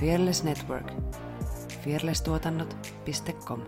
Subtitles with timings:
[0.00, 0.92] Fearless Network.
[1.84, 3.60] fearlesstuotannot.com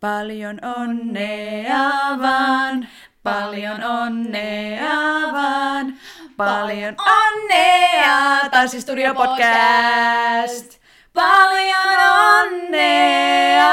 [0.00, 1.90] Paljon onnea
[2.22, 2.88] vaan,
[3.22, 5.94] paljon onnea vaan,
[6.36, 10.80] paljon onnea, Tanssistudio podcast.
[11.12, 11.98] Paljon
[12.42, 13.70] onnea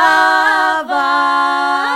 [0.88, 1.91] vaan.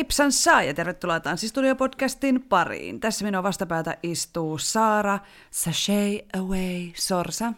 [0.00, 3.00] Heipsan saa ja tervetuloa Tanssistudio-podcastin pariin.
[3.00, 5.18] Tässä minun vastapäätä istuu Saara
[5.50, 7.52] Sashay Away Sorsa.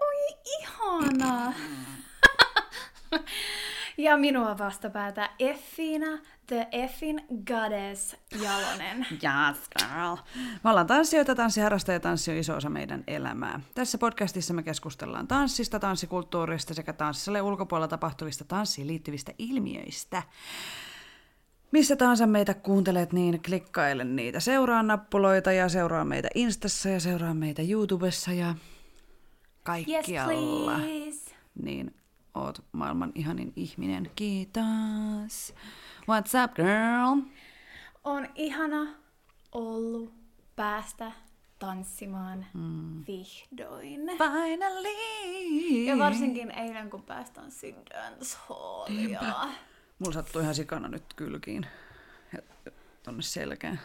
[0.00, 1.52] Oi ihana.
[3.98, 9.06] ja minua vastapäätä Effina, the Effin goddess Jalonen.
[9.10, 10.16] Yes, girl.
[10.64, 13.60] Me ollaan tanssijoita, tanssiharrastajia ja tanssi on iso osa meidän elämää.
[13.74, 20.22] Tässä podcastissa me keskustellaan tanssista, tanssikulttuurista sekä tanssille ulkopuolella tapahtuvista tanssiin liittyvistä ilmiöistä.
[21.72, 24.40] Missä tahansa meitä kuuntelet, niin klikkaile niitä.
[24.40, 28.56] Seuraa nappuloita ja seuraa meitä Instassa ja seuraa meitä YouTubessa ja Yes,
[29.62, 30.74] kaikkialla.
[30.74, 31.30] please.
[31.62, 31.94] niin
[32.34, 34.10] oot maailman ihanin ihminen.
[34.16, 35.54] Kiitos.
[36.02, 37.20] What's up, girl?
[38.04, 38.86] On ihana
[39.52, 40.12] ollut
[40.56, 41.12] päästä
[41.58, 43.04] tanssimaan mm.
[43.06, 44.00] vihdoin.
[44.18, 45.84] Finally!
[45.86, 49.20] Ja varsinkin eilen, kun päästään tanssiin dancehallia.
[50.00, 51.66] Mulla sattuu ihan sikana nyt kylkiin.
[52.32, 52.38] Ja
[53.02, 53.80] tonne selkään.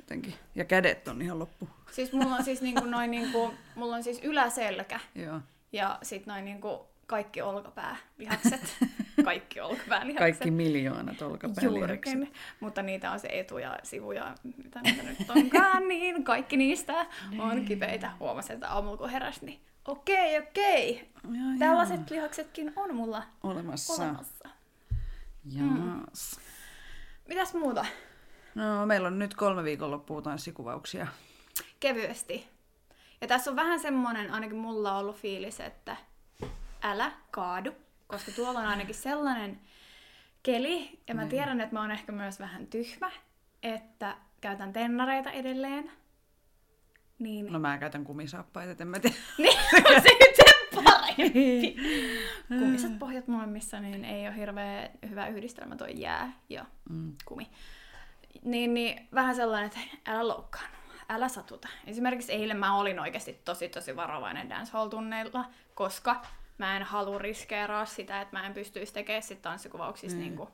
[0.00, 0.34] Jotenkin.
[0.54, 1.68] Ja kädet on ihan loppu.
[1.92, 5.40] Siis mulla on siis niinku noin niinku, mulla on siis yläselkä Joo.
[5.72, 8.76] ja sit noin niinku kaikki olkapäälihakset.
[9.24, 10.18] Kaikki olkapäälihakset.
[10.18, 11.62] Kaikki miljoonat olkapäälihakset.
[11.62, 14.34] Juurikin, mutta niitä on se etu ja sivu ja
[14.64, 17.06] mitä niitä nyt onkaan, niin kaikki niistä
[17.38, 18.10] on kipeitä.
[18.20, 21.08] Huomasin, että aamulla kun heräsi, niin okei, okei.
[21.24, 24.02] Joo, Tällaiset lihaksetkin on mulla Olemassa.
[24.02, 24.45] olemassa.
[25.54, 26.40] Yes.
[27.28, 27.86] Mitäs muuta?
[28.54, 31.06] No, meillä on nyt kolme viikonloppua tanssikuvauksia.
[31.80, 32.48] Kevyesti.
[33.20, 35.96] Ja tässä on vähän semmonen, ainakin mulla on ollut fiilis, että
[36.82, 37.72] älä kaadu,
[38.06, 39.60] koska tuolla on ainakin sellainen
[40.42, 43.10] keli, ja mä tiedän, että mä oon ehkä myös vähän tyhmä,
[43.62, 45.90] että käytän tennareita edelleen.
[47.18, 49.16] Niin, No mä käytän kumisaappaita, en mä tiedä.
[49.38, 49.58] niin
[50.02, 50.36] se nyt
[51.00, 51.76] parempi.
[52.60, 57.12] Kumiset pohjat molemmissa, niin ei ole hirveän hyvä yhdistelmä toi jää ja Mm.
[57.24, 57.50] kumi.
[58.44, 60.76] Niin, niin vähän sellainen, että älä loukkaannu,
[61.08, 61.68] älä satuta.
[61.86, 66.22] Esimerkiksi eilen mä olin oikeasti tosi tosi varovainen dancehall-tunneilla, koska
[66.58, 70.22] mä en halua riskeeraa sitä, että mä en pystyisi tekemään sit tanssikuvauksissa mm.
[70.22, 70.48] niinku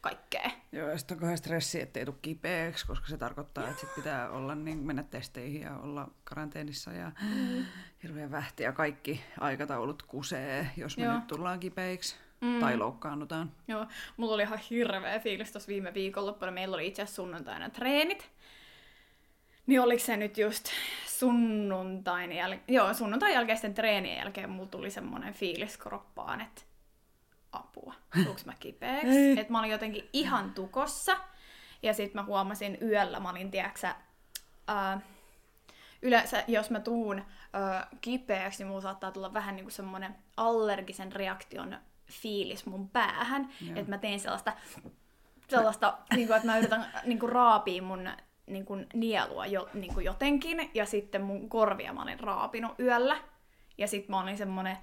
[0.00, 0.50] kaikkea.
[0.72, 4.30] Joo, ja sitten on kauhean stressi, ettei tule kipeäksi, koska se tarkoittaa, että sit pitää
[4.30, 7.64] olla, niin mennä testeihin ja olla karanteenissa ja mm.
[8.02, 11.14] hirveän vähti ja kaikki aikataulut kusee, jos me Joo.
[11.14, 12.60] nyt tullaan kipeiksi mm.
[12.60, 13.52] tai loukkaannutaan.
[13.68, 13.86] Joo,
[14.16, 16.52] mulla oli ihan hirveä fiilis tuossa viime viikonloppuna.
[16.52, 18.30] Meillä oli itse asiassa sunnuntaina treenit.
[19.66, 20.68] Niin oliko se nyt just
[21.06, 22.56] sunnuntain, jäl...
[22.68, 26.62] Joo, sunnuntain jälkeisten treenien jälkeen mulla tuli semmoinen fiilis kroppaan, että
[27.52, 27.94] apua,
[28.24, 29.40] tuuks mä kipeäksi?
[29.40, 31.16] että mä olin jotenkin ihan tukossa.
[31.82, 33.94] Ja sitten mä huomasin yöllä, mä olin, tiedäksä,
[34.66, 35.00] ää,
[36.02, 41.78] yleensä jos mä tuun ää, kipeäksi, niin mulla saattaa tulla vähän niinku semmoinen allergisen reaktion
[42.10, 43.48] fiilis mun päähän.
[43.76, 44.52] Että mä teen sellaista,
[45.48, 48.10] sellaista niinku, että mä yritän niinku, raapia mun
[48.46, 50.70] niinku, nielua jo, niinku, jotenkin.
[50.74, 53.18] Ja sitten mun korvia mä olin raapinut yöllä.
[53.78, 54.76] Ja sitten mä olin semmonen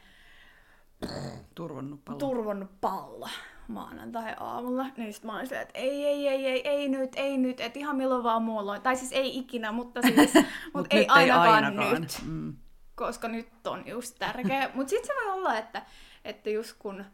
[1.56, 2.20] Turvannut pallo.
[2.20, 3.30] turvonnut pallo
[3.68, 4.86] maanantai-aamulla.
[4.98, 7.80] Niin sit mä olin silleen, että ei, ei, ei, ei, ei nyt, ei nyt, että
[7.80, 8.82] ihan milloin vaan muulloin.
[8.82, 12.02] Tai siis ei ikinä, mutta siis, mut Mut ei, ainakaan ainakaan.
[12.02, 12.22] nyt.
[12.26, 12.56] Mm.
[12.96, 14.72] Koska nyt on just tärkeä.
[14.74, 15.86] Mutta sitten se voi olla, että,
[16.26, 17.06] että just kun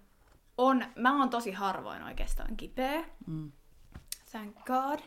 [0.57, 3.03] on, mä oon tosi harvoin oikeastaan kipeä.
[3.27, 3.51] Mm.
[4.31, 5.00] Thank God.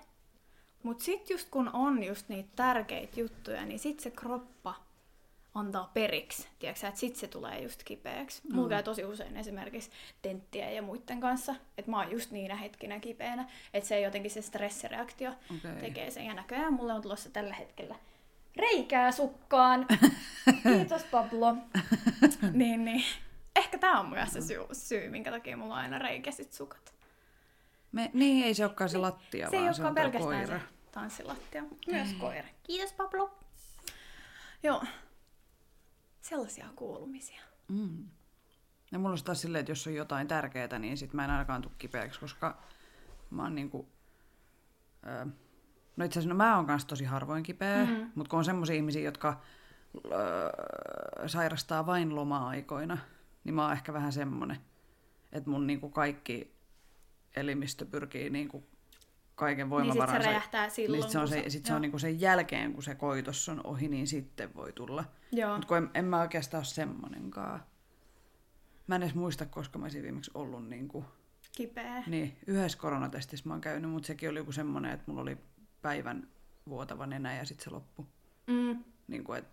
[0.83, 4.75] Mut sit just kun on just niitä tärkeitä juttuja, niin sit se kroppa
[5.55, 6.49] antaa periksi.
[6.59, 8.43] Tiedätkö että sit se tulee just kipeäksi.
[8.45, 8.55] Mm.
[8.55, 9.91] Mulla käy tosi usein esimerkiksi
[10.23, 14.43] tenttien ja muiden kanssa, että mä oon just niinä hetkinä kipeänä, että se jotenkin se
[14.43, 15.81] stressireaktio Okei.
[15.81, 16.27] tekee sen.
[16.27, 17.95] Ja näköjään mulle on tulossa tällä hetkellä
[18.57, 19.87] reikää sukkaan.
[20.63, 21.57] Kiitos Pablo.
[22.53, 23.05] niin, niin.
[23.57, 26.95] Ehkä tää on myös se syy, syy, minkä takia mulla on aina reikäiset sukat.
[27.93, 30.59] Me, niin, ei se olekaan se lattia, Se ei vaan se olekaan on pelkästään koira.
[30.59, 32.49] se tanssilattia, myös koira.
[32.63, 33.39] Kiitos Pablo.
[34.63, 34.83] Joo.
[36.25, 37.43] Sellaisia kuulumisia.
[37.69, 38.09] Mm.
[38.93, 41.63] Ja mulla olisi taas silleen, että jos on jotain tärkeää, niin sit mä en ainakaan
[41.63, 42.63] tule kipeäksi, koska
[43.31, 43.89] mä oon niinku...
[45.07, 45.27] Öö,
[45.97, 48.13] no itse asiassa no mä oon kanssa tosi harvoin kipeä, mm-hmm.
[48.15, 49.41] mutta kun on semmoisia ihmisiä, jotka
[50.13, 52.99] öö, sairastaa vain loma-aikoina,
[53.45, 54.59] niin mä oon ehkä vähän semmonen,
[55.33, 56.55] että mun niinku kaikki
[57.37, 58.65] elimistö pyrkii niinku
[59.35, 60.13] kaiken voimavaransa.
[60.13, 61.01] Niin sit se räjähtää silloin.
[61.01, 63.49] Niin sit se on, kun se, sit se on niinku sen jälkeen, kun se koitos
[63.49, 65.05] on ohi, niin sitten voi tulla.
[65.53, 67.63] Mutta kun en, en mä oikeastaan ole semmonenkaan.
[68.87, 71.05] Mä en edes muista, koska mä olisin viimeksi ollut niinku,
[71.57, 72.03] Kipeä.
[72.07, 75.39] niin, yhdessä koronatestissä mä oon käynyt, mutta sekin oli joku semmonen, että mulla oli
[75.83, 76.29] päivän
[76.69, 78.07] vuotava nenä ja sitten se loppu.
[78.47, 78.85] Mm.
[79.09, 79.45] Niin kuin, et,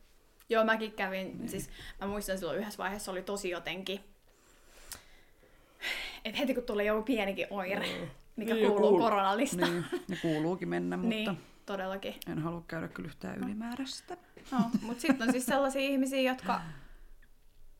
[0.49, 1.49] Joo, mäkin kävin, niin.
[1.49, 1.69] siis
[2.01, 3.99] mä muistan silloin yhdessä vaiheessa oli tosi jotenkin,
[6.25, 9.71] että heti kun tulee joku pienikin oire, mikä Niin, kuuluu kuul- koronalistaan.
[9.71, 12.15] niin, ne kuuluukin mennä, mutta niin, todellakin.
[12.27, 14.17] en halua käydä kyllä yhtään ylimääräistä.
[14.51, 16.61] No, mutta sitten on siis sellaisia ihmisiä, jotka,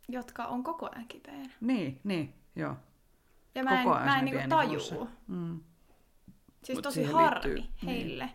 [0.09, 1.49] jotka on koko ajan kipeänä.
[1.61, 2.75] Niin, niin, joo.
[3.55, 5.09] Ja mä en, Koko ajan mä en niinku tajuu.
[5.27, 5.59] Mm.
[6.63, 7.69] Siis Mut tosi harmi liittyy- niin.
[7.85, 8.29] heille.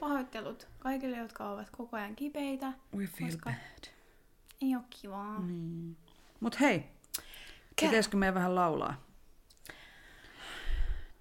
[0.00, 2.72] Pahoittelut kaikille, jotka ovat koko ajan kipeitä.
[2.96, 3.92] We feel Koska- bad.
[4.62, 5.38] Ei oo kivaa.
[5.40, 5.96] Niin.
[6.40, 6.84] Mut hei,
[7.80, 8.94] pitäisikö meidän vähän laulaa?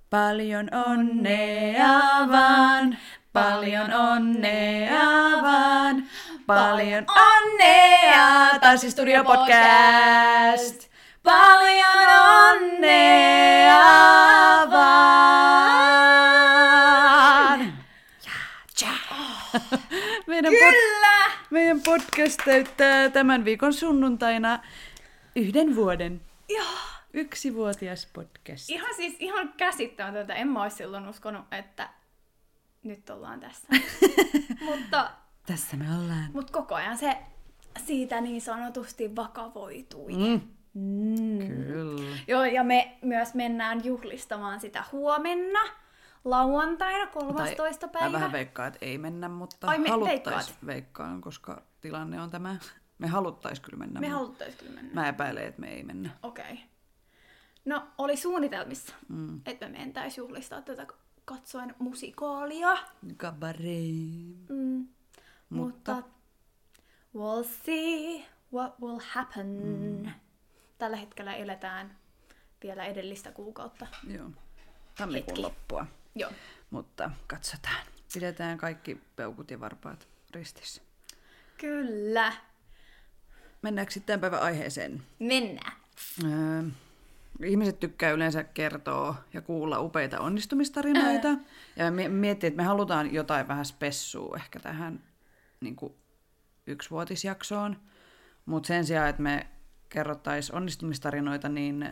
[0.09, 2.00] Paljon onnea
[2.31, 2.97] vaan,
[3.33, 5.00] paljon onnea
[5.41, 6.03] vaan,
[6.45, 10.89] paljon onnea, Tanssistudio podcast.
[11.23, 12.07] Paljon
[12.50, 13.79] onnea
[14.71, 15.50] vaan.
[20.27, 21.31] Meidän, pod- Kyllä!
[21.50, 24.59] meidän podcast täyttää tämän viikon sunnuntaina
[25.35, 26.21] yhden vuoden.
[26.50, 26.99] Joo.
[27.13, 28.69] Yksivuotias podcast.
[28.69, 30.33] Ihan siis ihan käsittämätöntä.
[30.33, 31.89] En mä olisi silloin uskonut, että
[32.83, 33.67] nyt ollaan tässä.
[34.69, 35.11] mutta,
[35.45, 36.29] Tässä me ollaan.
[36.33, 37.17] mutta koko ajan se
[37.85, 40.13] siitä niin sanotusti vakavoitui.
[40.13, 40.41] Mm.
[40.73, 41.47] Mm.
[41.47, 42.17] Kyllä.
[42.27, 45.59] Joo, ja me myös mennään juhlistamaan sitä huomenna,
[46.25, 47.88] lauantaina 13.
[47.88, 48.11] Mä päivä.
[48.11, 52.56] vähän veikkaan, että ei mennä, mutta Ai, me haluttais veikkaan, koska tilanne on tämä.
[52.97, 54.00] Me haluttais kyllä mennä.
[54.00, 54.94] me haluttais kyllä mennä.
[54.94, 56.09] Mä epäilen, että me ei mennä.
[56.23, 56.53] Okei.
[56.53, 56.57] Okay.
[57.65, 59.41] No, oli suunnitelmissa, Mm.
[59.45, 60.88] että me mentäis juhlistaa tätä
[61.25, 62.77] katsoen musikaalia.
[63.17, 63.91] Kabaree.
[64.50, 64.88] Mm.
[65.50, 66.03] Mutta- Mutta
[67.15, 69.47] we'll see what will happen.
[69.47, 70.11] Mm.
[70.77, 71.97] Tällä hetkellä eletään
[72.63, 73.88] vielä edellistä kuukautta.
[74.07, 74.29] Joo.
[74.97, 75.41] Tammikuun Hetki.
[75.41, 75.85] loppua.
[76.15, 76.31] Joo.
[76.69, 77.85] Mutta katsotaan.
[78.13, 80.81] Pidetään kaikki peukut ja varpaat ristissä.
[81.57, 82.33] Kyllä.
[83.61, 85.03] Mennäänkö sitten tämän päivän aiheeseen?
[85.19, 85.71] Mennään.
[86.23, 86.63] Öö,
[87.45, 91.27] ihmiset tykkää yleensä kertoa ja kuulla upeita onnistumistarinoita.
[91.75, 95.03] Ja me miettii, että me halutaan jotain vähän spessua ehkä tähän
[95.62, 95.94] niin kuin
[96.68, 97.77] yksivuotisjaksoon.
[98.45, 99.47] Mutta sen sijaan, että me
[99.89, 101.89] kerrottaisiin onnistumistarinoita, niin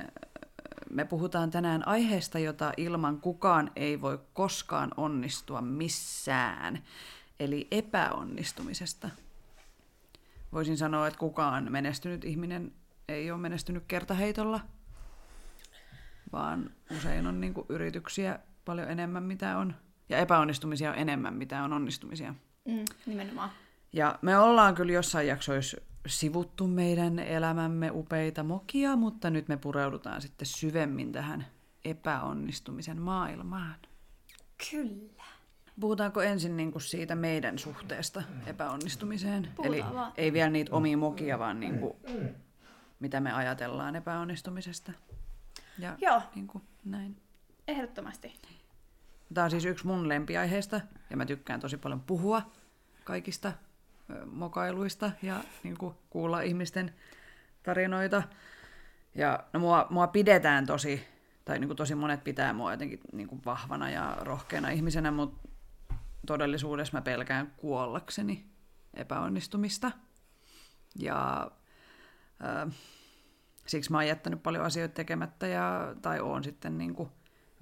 [0.90, 6.84] me puhutaan tänään aiheesta, jota ilman kukaan ei voi koskaan onnistua missään.
[7.40, 9.10] Eli epäonnistumisesta.
[10.54, 12.72] Voisin sanoa, että kukaan menestynyt ihminen
[13.08, 14.60] ei ole menestynyt kertaheitolla,
[16.32, 19.76] vaan usein on niin kuin yrityksiä paljon enemmän, mitä on,
[20.10, 22.36] ja epäonnistumisia on enemmän, mitä on onnistumisia.
[22.66, 23.50] Mm, nimenomaan.
[23.94, 25.78] Ja me ollaan kyllä jossain jaksoissa
[26.08, 31.46] sivuttu meidän elämämme upeita mokia, mutta nyt me pureudutaan sitten syvemmin tähän
[31.86, 33.76] epäonnistumisen maailmaan.
[34.72, 35.24] Kyllä.
[35.80, 39.48] Puhutaanko ensin niin kuin siitä meidän suhteesta epäonnistumiseen?
[39.56, 40.14] Puhutaan Eli vaan.
[40.18, 41.94] ei vielä niitä omia mokia, vaan niin kuin,
[43.00, 44.92] mitä me ajatellaan epäonnistumisesta.
[45.80, 46.22] Ja Joo.
[46.36, 47.22] Niin kuin, näin.
[47.68, 48.34] Ehdottomasti.
[49.34, 52.52] Tämä on siis yksi mun lempiaiheista, ja mä tykkään tosi paljon puhua
[53.04, 53.54] kaikista
[54.32, 56.94] mokailuista ja niin kuin, kuulla ihmisten
[57.64, 58.24] tarinoita.
[59.16, 61.08] Ja no, mua, mua pidetään tosi,
[61.46, 65.48] tai niin kuin tosi monet pitää mua jotenkin niin kuin vahvana ja rohkeana ihmisenä, mutta
[66.26, 68.46] todellisuudessa mä pelkään kuollakseni
[68.94, 69.92] epäonnistumista.
[70.96, 71.52] Ja
[72.42, 72.72] ö,
[73.68, 77.10] siksi mä oon jättänyt paljon asioita tekemättä ja, tai oon sitten niin kuin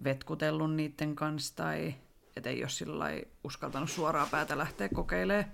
[0.03, 1.95] vetkutellut niiden kanssa tai
[2.35, 3.05] et ei ole sillä
[3.43, 5.51] uskaltanut suoraa päätä lähteä kokeilemaan.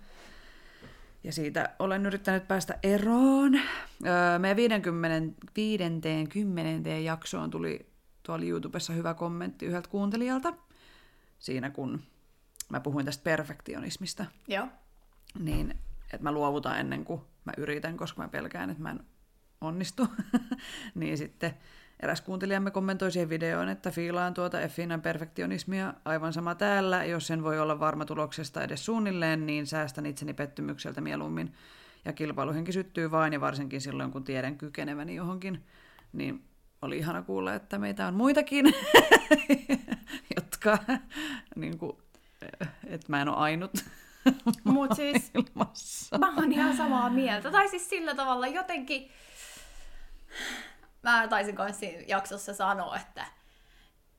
[1.24, 3.55] Ja siitä olen yrittänyt päästä eroon.
[4.05, 7.91] Öö, meidän 50, 50 jaksoon tuli
[8.24, 10.53] tuolla YouTubessa hyvä kommentti yhdeltä kuuntelijalta.
[11.39, 12.01] Siinä kun
[12.70, 14.67] mä puhuin tästä perfektionismista, Joo.
[15.39, 15.70] niin
[16.03, 19.00] että mä luovutan ennen kuin mä yritän, koska mä pelkään, että mä en
[19.62, 20.08] onnistu.
[20.96, 21.53] niin sitten
[22.00, 27.06] eräs kuuntelijamme kommentoi siihen videoon, että fiilaan tuota Effinan perfektionismia aivan sama täällä.
[27.06, 31.53] Jos en voi olla varma tuloksesta edes suunnilleen, niin säästän itseni pettymykseltä mieluummin
[32.06, 35.63] Ja kilpailuhenki syttyy vain, ja varsinkin silloin, kun tiedän kykeneväni johonkin,
[36.13, 36.44] niin
[36.82, 38.65] oli ihana kuulla, että meitä on muitakin,
[40.36, 40.77] jotka,
[41.56, 41.98] niin kuin,
[42.88, 43.72] että mä en ole ainut
[44.63, 45.32] Mut siis
[46.20, 47.51] mä oon ihan samaa mieltä.
[47.51, 49.10] Tai siis sillä tavalla jotenkin...
[51.04, 53.26] Mä taisin kanssa siinä jaksossa sanoa, että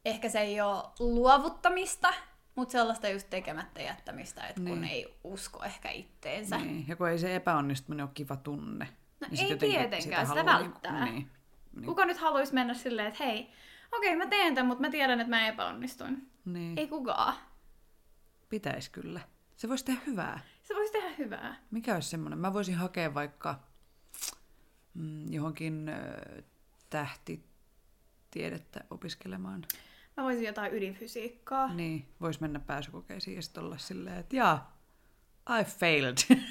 [0.04, 2.14] ehkä se ei ole luovuttamista,
[2.54, 4.84] mutta sellaista just tekemättä jättämistä, että kun Niin.
[4.92, 6.58] ei usko ehkä itteensä.
[6.58, 8.88] Niin, ja kun ei se epäonnistuminen ole kiva tunne.
[9.20, 11.04] No niin ei tietenkään, sitä haluaa välttää.
[11.04, 11.30] Niin,
[11.76, 13.50] niin, Kuka nyt haluaisi mennä silleen, että hei,
[13.92, 16.30] okei mä teen tämän, mutta mä tiedän, että mä epäonnistuin.
[16.44, 16.78] niin.
[16.78, 17.34] Ei kukaan.
[18.48, 19.20] Pitäisi kyllä.
[19.56, 20.40] Se voisi tehdä hyvää.
[20.62, 21.56] Se voisi tehdä hyvää.
[21.70, 22.38] Mikä olisi semmoinen?
[22.38, 23.60] Mä voisin hakea vaikka
[24.94, 26.42] mm, johonkin ö,
[26.90, 29.64] tähtitiedettä opiskelemaan.
[30.16, 31.74] Mä voisin jotain ydinfysiikkaa.
[31.74, 34.78] Niin, voisi mennä pääsykokeisiin ja sitten olla silleen, että jaa,
[35.60, 36.16] I failed.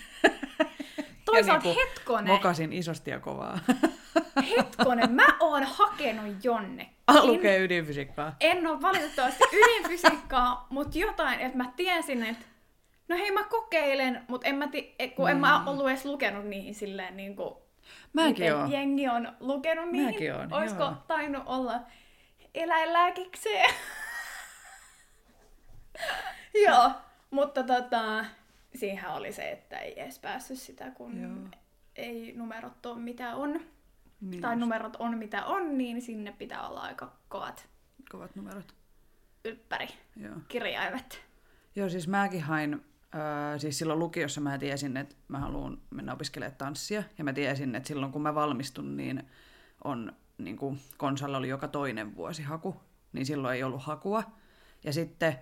[1.26, 3.60] Toisaalta niinku hetkonen, Mokasin isosti ja kovaa.
[4.58, 6.96] hetkonen, mä oon hakenut jonnekin.
[7.22, 8.36] Lukee ydinfysiikkaa.
[8.40, 12.46] En ole valitettavasti ydinfysiikkaa, mutta jotain, että mä tiesin, että
[13.08, 16.76] no hei mä kokeilen, mutta en mä, ti- kun en mä ollut edes lukenut niihin
[16.76, 17.56] silleen niin kuin,
[18.14, 18.72] Mäkin oon.
[18.72, 20.14] jengi on lukenut niihin.
[20.14, 20.94] Mäkin oon, Olisiko joo.
[21.08, 21.80] tainnut olla
[22.56, 23.74] eläinlääkikseen?
[26.68, 26.92] joo,
[27.32, 28.26] mutta tota,
[28.76, 31.32] siihen oli se, että ei edes päässyt sitä, kun Joo.
[31.96, 33.60] ei numerot ole mitä on.
[34.22, 37.68] Niin tai just, numerot on mitä on, niin sinne pitää olla aika kovat
[38.12, 38.76] kovat numerot.
[39.46, 40.36] ylppäri Joo.
[40.48, 41.22] kirjaimet.
[41.76, 42.86] Joo, siis mäkin hain,
[43.16, 47.04] äh, siis silloin lukiossa mä tiesin, että mä haluan mennä opiskelemaan tanssia.
[47.18, 49.24] Ja mä tiesin, että silloin kun mä valmistun, niin
[49.84, 52.76] on, niin kuin konsalla oli joka toinen vuosi haku,
[53.14, 54.24] niin silloin ei ollut hakua.
[54.84, 55.40] Ja sitten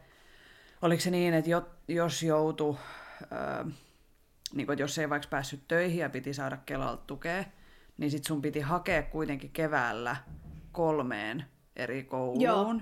[0.81, 2.77] oliko se niin, että jo, jos joutui,
[3.33, 3.73] äh,
[4.53, 7.43] niin kuin, että jos ei vaikka päässyt töihin ja piti saada Kelalta tukea,
[7.97, 10.15] niin sit sun piti hakea kuitenkin keväällä
[10.71, 11.45] kolmeen
[11.75, 12.41] eri kouluun.
[12.41, 12.75] Joo.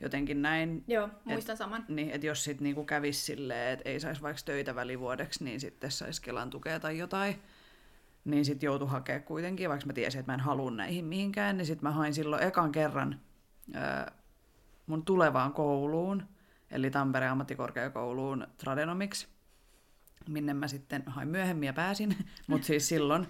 [0.00, 0.84] Jotenkin näin.
[0.88, 1.84] Joo, muistan saman.
[1.88, 5.90] Niin, että jos sitten niinku kävisi silleen, että ei saisi vaikka töitä välivuodeksi, niin sitten
[5.90, 7.42] saisi Kelan tukea tai jotain.
[8.24, 11.66] Niin sitten joutui hakea kuitenkin, vaikka mä tiesin, että mä en halua näihin mihinkään, niin
[11.66, 13.20] sitten mä hain silloin ekan kerran
[13.74, 14.12] ää,
[14.86, 16.22] mun tulevaan kouluun,
[16.70, 19.28] eli Tampereen ammattikorkeakouluun Tradenomiksi,
[20.28, 22.16] minne mä sitten hain myöhemmin ja pääsin,
[22.48, 23.26] mutta siis silloin,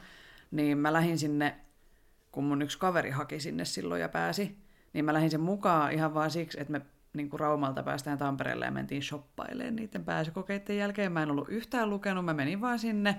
[0.50, 1.56] niin mä lähdin sinne,
[2.32, 4.63] kun mun yksi kaveri haki sinne silloin ja pääsi,
[4.94, 6.80] niin mä lähdin sen mukaan ihan vaan siksi, että me
[7.12, 11.12] niin kuin Raumalta päästään Tampereelle ja mentiin shoppailemaan niiden pääsykokeiden jälkeen.
[11.12, 13.16] Mä en ollut yhtään lukenut, mä menin vaan sinne,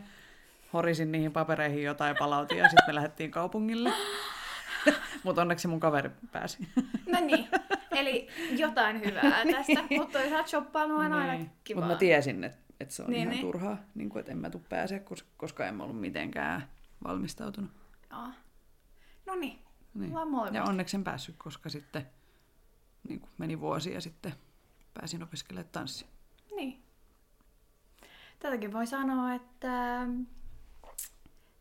[0.73, 3.91] horisin niihin papereihin jotain, palautin ja sitten me lähdettiin kaupungille.
[5.23, 6.67] Mutta onneksi mun kaveri pääsi.
[7.13, 7.47] No niin,
[7.91, 8.27] eli
[8.57, 11.81] jotain hyvää tästä, mutta toisaalta shoppailu on aina kivaa.
[11.81, 13.41] Mutta mä tiesin, että, että se on Niin, niin, ihan niin.
[13.43, 13.51] niin.
[13.51, 16.67] turhaa, niin kuin, että en mä tuu pääse, kos- koska en mä ollut mitenkään
[17.03, 17.71] valmistautunut.
[18.11, 18.27] Joo.
[19.25, 19.59] No niin,
[19.95, 20.13] Niin.
[20.13, 20.53] vaan molemmat.
[20.55, 22.05] Ja onneksi en päässyt, koska sitten
[23.07, 24.33] niin kuin meni vuosi ja sitten
[24.93, 26.07] pääsin opiskelemaan tanssia.
[26.55, 26.83] Niin.
[28.39, 30.07] Tätäkin voi sanoa, että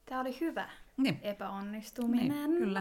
[0.06, 2.28] tämä oli hyvä Niin, epäonnistuminen.
[2.28, 2.80] niin kyllä.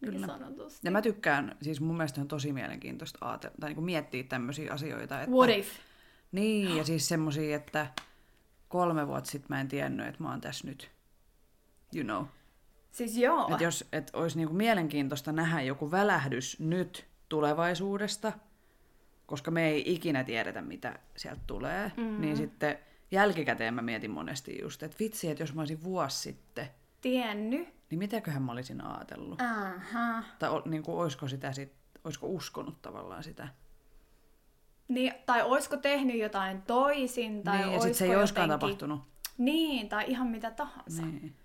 [0.00, 0.26] Niin kyllä.
[0.26, 0.80] sanotusti.
[0.86, 5.20] Ja mä tykkään, siis mun mielestä on tosi mielenkiintoista aate- tai niin miettiä tämmöisiä asioita.
[5.22, 5.68] Että, What if?
[6.32, 7.86] Niin, ja siis semmosia, että
[8.68, 10.90] kolme vuotta sitten mä en tiennyt, että mä oon tässä nyt.
[11.94, 12.24] You know.
[12.98, 13.48] Siis joo.
[13.50, 18.32] Että jos et olisi niinku mielenkiintoista nähdä joku välähdys nyt tulevaisuudesta,
[19.26, 22.20] koska me ei ikinä tiedetä, mitä sieltä tulee, mm.
[22.20, 22.78] niin sitten
[23.10, 26.68] jälkikäteen mä mietin monesti just, että vitsi, että jos mä olisin vuosi sitten,
[27.00, 27.68] Tiennyt.
[27.90, 29.40] niin mitäköhän mä olisin ajatellut?
[29.40, 30.22] Aha.
[30.38, 31.72] Tai o- niin kuin, olisiko, sitä sit,
[32.04, 33.48] olisiko uskonut tavallaan sitä?
[34.88, 38.60] Niin, tai olisiko tehnyt jotain toisin, tai niin, ja sitten se ei olisikaan jotenkin...
[38.60, 39.00] tapahtunut.
[39.38, 41.02] Niin, tai ihan mitä tahansa.
[41.02, 41.36] Niin.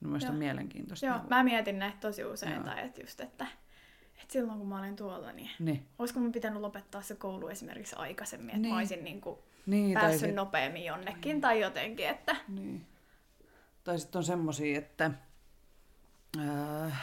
[0.00, 0.32] Mun mielestä Joo.
[0.32, 1.06] on mielenkiintoista.
[1.06, 2.64] Joo, niinku- mä mietin näitä tosi usein, Joo.
[2.64, 3.46] tai että just, että,
[4.20, 5.86] että silloin kun mä olin tuolla, niin Niin.
[5.98, 8.72] olisiko mun pitänyt lopettaa se koulu esimerkiksi aikaisemmin, että Niin.
[8.74, 12.86] mä olisin niin kuin Niin, päässyt sit- nopeammin jonnekin tai jotenkin, että Niin.
[13.84, 15.10] Tai sitten on semmosia, että...
[16.38, 17.00] Äh,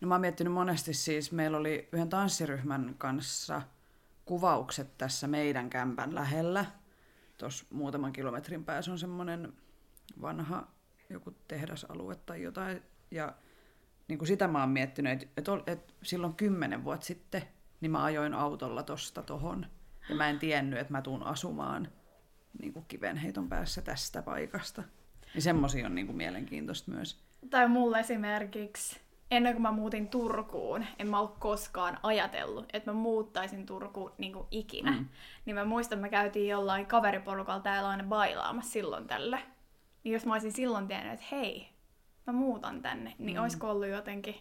[0.00, 3.62] no mä oon miettinyt monesti siis, meillä oli yhden tanssiryhmän kanssa
[4.24, 6.64] kuvaukset tässä meidän kämpän lähellä.
[7.38, 9.52] Tuossa muutaman kilometrin päässä on semmoinen
[10.22, 10.66] vanha
[11.10, 12.82] joku tehdasalue tai jotain.
[13.10, 13.34] Ja
[14.08, 17.42] niin kuin sitä mä oon miettinyt, että, että, että silloin kymmenen vuotta sitten
[17.80, 19.66] niin mä ajoin autolla tosta tohon.
[20.08, 21.88] Ja mä en tiennyt, että mä tuun asumaan
[22.60, 24.82] niin kuin kivenheiton päässä tästä paikasta.
[25.34, 27.24] Niin semmosia on niin kuin mielenkiintoista myös.
[27.50, 29.00] Tai mulle esimerkiksi
[29.30, 34.32] ennen kuin mä muutin Turkuun, en mä ole koskaan ajatellut, että mä muuttaisin Turkuun niin
[34.32, 34.90] kuin ikinä.
[34.90, 35.06] Mm.
[35.44, 39.42] Niin mä muistan, että me käytiin jollain kaveriporukalla täällä aina bailaamassa silloin tälle.
[40.04, 41.68] Niin jos mä olisin silloin tiennyt, että hei,
[42.26, 43.42] mä muutan tänne, niin mm.
[43.42, 44.34] olisiko ollut jotenkin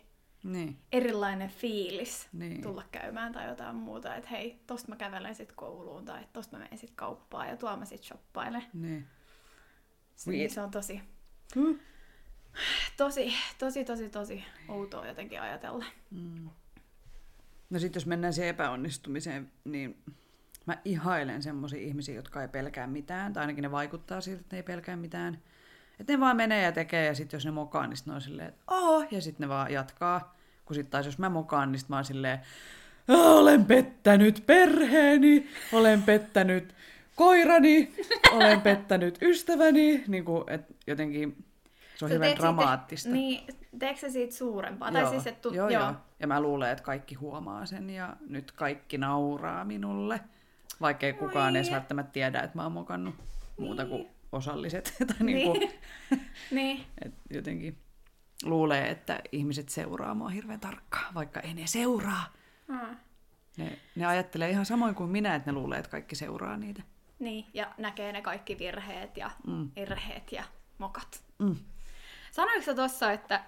[0.44, 0.78] Niin.
[0.92, 2.62] erilainen fiilis Niin.
[2.62, 4.16] tulla käymään tai jotain muuta.
[4.16, 7.78] Että hei, tosta mä kävelen sit kouluun tai tosta mä menen sit kauppaan ja tuolla
[7.78, 8.64] mä sit shoppailen.
[8.74, 9.08] Niin.
[10.26, 10.50] Niin.
[10.50, 11.02] Se on tosi,
[11.56, 11.80] Hmm.
[12.98, 15.86] tosi, tosi, tosi, tosi outoa jotenkin ajatella.
[16.12, 16.50] Mm.
[17.70, 20.04] No sitten jos mennään siihen epäonnistumiseen, niin
[20.67, 24.59] mä ihailen semmoisia ihmisiä, jotka ei pelkää mitään, tai ainakin ne vaikuttaa siltä, että ne
[24.59, 25.38] ei pelkää mitään.
[26.00, 28.21] Että ne vaan menee ja tekee, ja sitten jos ne mokaa, niin sit ne on
[28.21, 30.36] silleen, että oh, ja sitten ne vaan jatkaa.
[30.65, 32.39] Kun sitten taas jos mä mokaan, niin sit mä oon silleen,
[33.07, 36.75] "Ah, olen pettänyt perheeni, olen pettänyt
[37.15, 37.93] koirani,
[38.31, 41.45] olen pettänyt ystäväni, niin kuin, että jotenkin
[41.95, 43.09] se on siitä- dramaattista.
[43.09, 43.47] Niin,
[43.79, 44.91] teekö sä siitä suurempaa?
[44.91, 45.93] Tai siis, että tu- joo, joo.
[46.19, 50.19] Ja mä luulen, että kaikki huomaa sen ja nyt kaikki nauraa minulle.
[50.81, 53.15] Vaikkei kukaan edes välttämättä tiedä, että mä oon mokannut
[53.60, 54.12] muuta kuin Niin.
[54.31, 54.93] osalliset.
[55.07, 55.72] tai niinku, Niin.
[56.51, 56.86] niin.
[57.05, 57.77] et jotenkin
[58.43, 62.34] luulee, että ihmiset seuraa mua hirveän tarkkaan, vaikka ei ne seuraa.
[63.57, 66.84] Ne, ne ajattelee ihan samoin kuin minä, että ne luulee, että kaikki seuraa niitä.
[67.19, 69.72] Niin, ja näkee ne kaikki virheet ja Mm.
[69.75, 70.43] erheet ja
[70.77, 71.24] mokat.
[71.39, 71.55] Mm.
[72.31, 73.43] Sanoitko sä tossa, että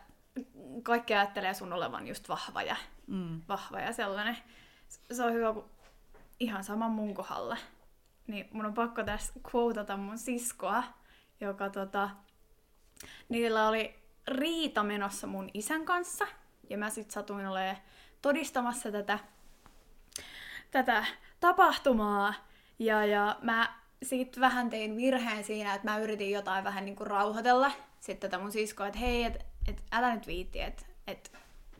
[0.84, 2.76] kaikki ajattelee sun olevan just vahva ja,
[3.08, 3.42] Mm.
[3.48, 4.38] vahva ja sellainen?
[5.12, 5.66] Se on hyvä, kun
[6.40, 7.58] ihan sama mun kohdalla.
[8.28, 10.84] Niin mun on pakko tässä quotata mun siskoa,
[11.42, 12.10] joka tota,
[13.30, 13.96] niillä oli
[14.28, 16.28] riita menossa mun isän kanssa.
[16.70, 17.78] Ja mä sit satuin olemaan
[18.22, 19.20] todistamassa tätä,
[20.72, 21.06] tätä
[21.40, 22.34] tapahtumaa.
[22.80, 27.72] Ja, ja mä sit vähän tein virheen siinä, että mä yritin jotain vähän niinku rauhoitella
[28.00, 31.32] sitten tätä mun siskoa, että hei, et, et älä nyt viitti, että et,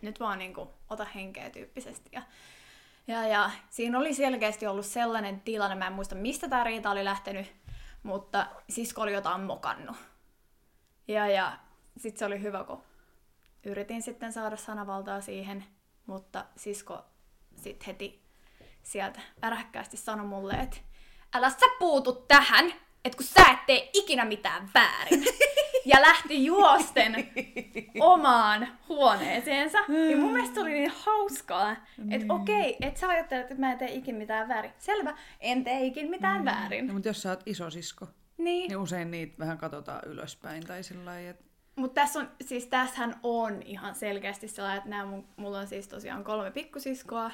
[0.02, 2.10] nyt vaan niinku ota henkeä tyyppisesti.
[2.14, 2.22] Ja,
[3.10, 7.06] ja, ja siinä oli selkeästi ollut sellainen tilanne, mä en muista mistä tämä riita oli
[7.06, 7.54] lähtenyt,
[8.04, 9.98] mutta sisko oli jotain mokannut.
[11.08, 11.60] Ja, ja
[11.98, 12.84] sitten se oli hyvä, kun
[13.66, 15.66] yritin sitten saada sanavaltaa siihen,
[16.06, 17.06] mutta sisko
[17.56, 18.22] sitten heti
[18.84, 20.78] sieltä äräkkäästi sanoi mulle, että
[21.34, 22.74] älä sä puutu tähän,
[23.06, 25.24] että kun sä et tee ikinä mitään väärin.
[25.90, 27.16] Ja lähti juosten
[28.00, 29.78] omaan huoneeseensa.
[29.88, 31.76] Niin mun mielestä se oli niin hauskaa,
[32.12, 34.72] että okei, että sä ajattelet, että mä en tee ikin mitään väärin.
[34.78, 36.88] Selvä, en tee ikin mitään väärin.
[36.88, 38.68] No, mutta jos sä oot isosisko, Niin.
[38.68, 41.44] niin usein niitä vähän katsotaan ylöspäin tai sillä että
[41.76, 45.88] Mutta tässä on, siis tässähän on ihan selkeästi sellainen, että nämä mun, mulla on siis
[45.88, 47.32] tosiaan kolme pikkusiskoa,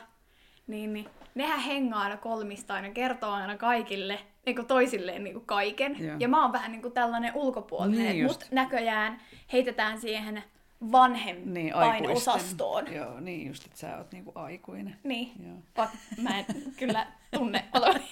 [0.68, 5.46] niin, niin nehän hengaa aina kolmistaan ja kertoo aina kaikille, niin kuin toisilleen niin kuin
[5.46, 5.96] kaiken.
[6.06, 6.16] Joo.
[6.20, 9.22] Ja mä oon vähän niin kuin tällainen ulkopuolinen, Niin niin mut näköjään
[9.54, 10.44] heitetään siihen niin,
[10.92, 12.34] vanhempain aikuisten.
[12.34, 12.94] osastoon.
[12.94, 14.96] Joo, niin just, että sä oot niinku aikuinen.
[15.04, 15.58] Niin, Joo.
[15.78, 16.46] vaikka mä en
[16.80, 18.06] kyllä tunne olevani.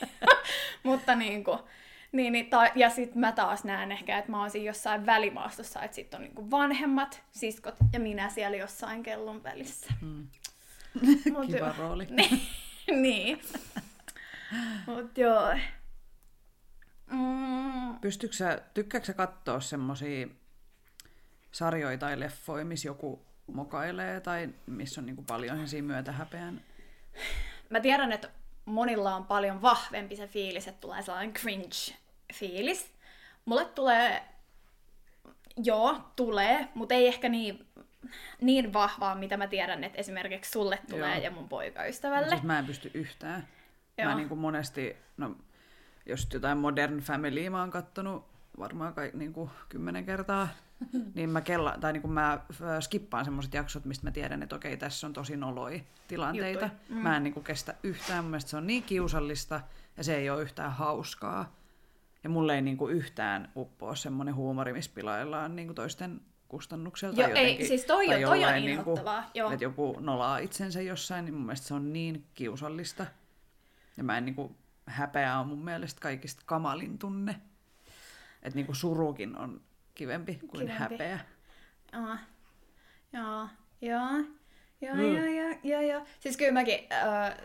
[0.84, 1.60] Mutta niin kuin,
[2.12, 5.82] niin, niin, ta- ja sitten mä taas näen ehkä, että mä oon siinä jossain välimaastossa,
[5.84, 9.94] että sitten on niinku vanhemmat siskot ja minä siellä jossain kellon välissä.
[10.02, 10.28] Mm.
[11.34, 11.74] Mut Kiva joo.
[11.78, 12.08] rooli.
[12.10, 12.42] niin.
[13.02, 13.42] niin.
[14.88, 15.56] Mut joo.
[17.12, 20.28] Mm, Pystytkö sä, tykkääkö sä katsoa semmosia
[21.52, 26.62] sarjoja tai leffoja, missä joku mokailee tai missä on niinku paljon semmosia myötähäpeän?
[27.70, 28.30] mä tiedän, että
[28.66, 32.86] monilla on paljon vahvempi se fiilis, että tulee sellainen cringe-fiilis.
[33.46, 34.24] Mulle tulee,
[35.58, 37.68] joo, tulee, mutta ei ehkä niin,
[38.42, 41.24] niin vahvaa, mitä mä tiedän, että esimerkiksi sulle tulee Joo.
[41.24, 42.30] ja mun poikaystävälle.
[42.30, 43.48] Siis mä en pysty yhtään.
[43.98, 44.16] Mä Joo.
[44.16, 45.36] niinku monesti, no
[46.06, 48.26] jos jotain Modern Familya mä oon kattonut
[48.60, 50.48] varmaan kai, niinku kymmenen kertaa,
[51.16, 54.78] niin mä, kella, tai niinku mä äh, skippaan semmoiset jaksot, mistä mä tiedän, että okei,
[54.78, 56.70] tässä on tosi noloi tilanteita.
[56.90, 56.98] Mm.
[56.98, 59.62] Mä en niinku kestä yhtään, mun mielestä se on niin kiusallista
[59.98, 61.56] ja se ei ole yhtään hauskaa.
[62.24, 66.22] Ja mulle ei niinku yhtään uppoa semmoinen huumori, missä pilaillaan niinku toisten
[66.54, 67.22] kustannukselta.
[67.22, 69.52] Joo, ei, jotenkin, siis toi on- tai toi on jollain inhottavaa, joo.
[69.52, 73.06] että joku nolaa itsensä jossain, niin mun mielestä se on niin kiusallista.
[73.98, 77.36] Ja mä en niinku, häpeä on mun mielestä kaikista kamalin tunne.
[78.44, 79.62] Että niinku surukin on
[79.96, 80.74] kivempi kuin Kivempi.
[80.74, 81.20] häpeä.
[81.94, 82.16] Joo,
[83.14, 83.48] joo,
[83.82, 84.10] joo,
[84.82, 85.02] joo, Mm.
[85.16, 86.06] joo, joo, joo, joo.
[86.20, 87.38] Siis kyllä mäkin, äh,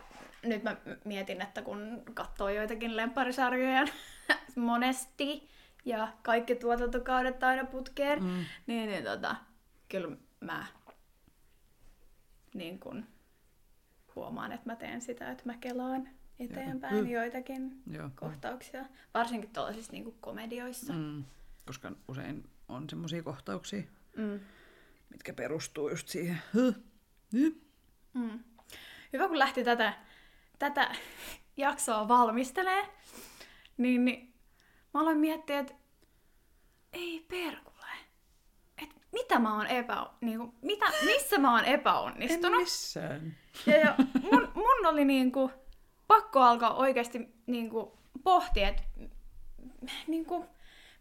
[0.43, 3.85] nyt mä mietin, että kun katsoo joitakin lempparisarjoja
[4.55, 5.49] monesti
[5.89, 8.45] ja kaikki tuotantokaudet aina putkeen, Mm.
[8.67, 9.35] niin, niin tota,
[9.89, 10.65] kyllä mä
[12.53, 13.05] niin kun
[14.15, 17.09] huomaan, että mä teen sitä, että mä kelaan eteenpäin Mm.
[17.09, 18.09] joitakin Joo.
[18.15, 18.85] kohtauksia.
[19.13, 20.93] Varsinkin tuollaisissa niin komedioissa.
[20.93, 21.23] Mm.
[21.65, 23.83] Koska usein on semmoisia kohtauksia.
[24.17, 24.39] Mm.
[25.09, 26.37] mitkä perustuu just siihen.
[28.13, 28.39] Mm.
[29.13, 29.93] Hyvä, kun lähti tätä,
[30.59, 30.91] tätä
[31.57, 32.85] jaksoa valmistelee,
[33.77, 34.28] niin, niin
[34.93, 35.73] mä aloin miettiä, että
[36.93, 37.85] ei perkule.
[38.83, 42.53] Et mitä mä oon epä, niinku, mitä, missä mä oon epäonnistunut?
[42.53, 43.37] En missään.
[43.65, 43.95] Ja, ja
[44.31, 45.51] mun, mun oli niinku,
[46.07, 48.83] pakko alkaa oikeasti niinku, pohtia, että
[50.07, 50.45] niinku,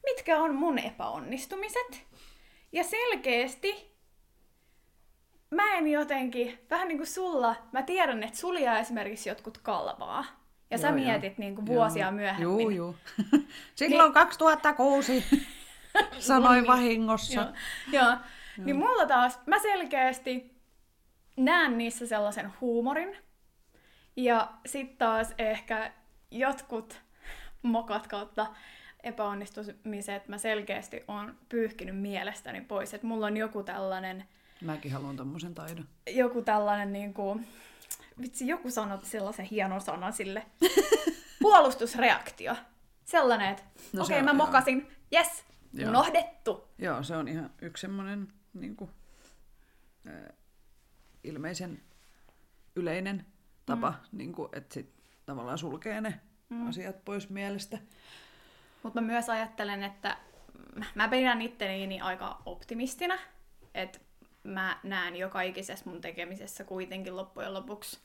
[0.06, 2.06] mitkä on mun epäonnistumiset.
[2.72, 3.98] Ja selkeästi
[5.50, 10.24] mä en jotenkin, vähän niin kuin sulla, mä tiedän, että sulia esimerkiksi jotkut kalvaa.
[10.70, 11.38] Ja joo, sä mietit joo.
[11.38, 12.12] Niin kuin vuosia joo.
[12.12, 12.60] myöhemmin.
[12.60, 12.94] Joo, joo.
[13.74, 15.24] Silloin niin, 2006
[16.18, 17.40] sanoin vahingossa.
[17.40, 17.52] Joo,
[17.92, 18.04] joo.
[18.04, 18.16] joo.
[18.64, 20.58] Niin mulla taas, mä selkeästi
[21.36, 23.16] näen niissä sellaisen huumorin.
[24.16, 25.92] Ja sitten taas ehkä
[26.30, 27.00] jotkut
[27.62, 28.46] mokat kautta
[29.02, 32.94] epäonnistumiset mä selkeästi on pyyhkinyt mielestäni pois.
[32.94, 34.24] Että mulla on joku tällainen...
[34.60, 35.84] Mäkin haluan tommosen taidon.
[36.10, 37.46] Joku tällainen niin kuin,
[38.20, 40.46] vitsi, joku sanoi sellaisen hienon sanan sille.
[41.42, 42.56] Puolustusreaktio.
[43.04, 45.44] Sellainen, että no okei, okay, mä mokasin, yes,
[45.88, 46.68] unohdettu.
[46.78, 48.90] Joo, se on ihan yksi semmoinen niin kuin,
[50.08, 50.36] äh,
[51.24, 51.82] ilmeisen
[52.76, 53.26] yleinen
[53.66, 54.18] tapa, mm.
[54.18, 54.92] niin kuin, että sit
[55.26, 56.68] tavallaan sulkee ne mm.
[56.68, 57.78] asiat pois mielestä.
[58.82, 60.16] Mutta mä myös ajattelen, että
[60.94, 63.18] mä pidän itteni aika optimistina,
[63.74, 63.98] että
[64.44, 68.00] mä näen joka ikisessä mun tekemisessä kuitenkin loppujen lopuksi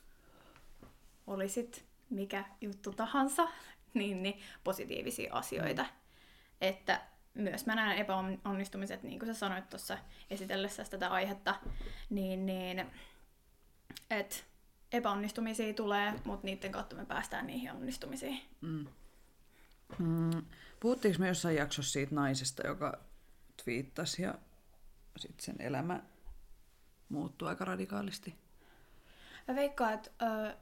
[1.28, 3.48] olisit mikä juttu tahansa,
[3.94, 5.84] niin, niin positiivisia asioita.
[5.84, 5.90] Mm.
[6.62, 7.02] Että
[7.34, 9.98] myös mä näen epäonnistumiset, niin kuin sä sanoit tuossa
[10.30, 11.56] esitellessä tätä aihetta,
[12.10, 12.86] niin, niin
[14.10, 14.36] että
[14.92, 18.42] epäonnistumisia tulee, mutta niiden kautta me päästään niihin onnistumisiin.
[18.62, 18.88] Mm.
[20.00, 20.46] Mm.
[20.80, 23.00] Puhuttiinko me jossain jaksossa siitä naisesta, joka
[23.64, 24.36] twiittasi ja
[25.18, 26.00] sitten sen elämä
[27.10, 28.36] muuttui aika radikaalisti?
[29.48, 30.58] Mä veikkaan, että ö,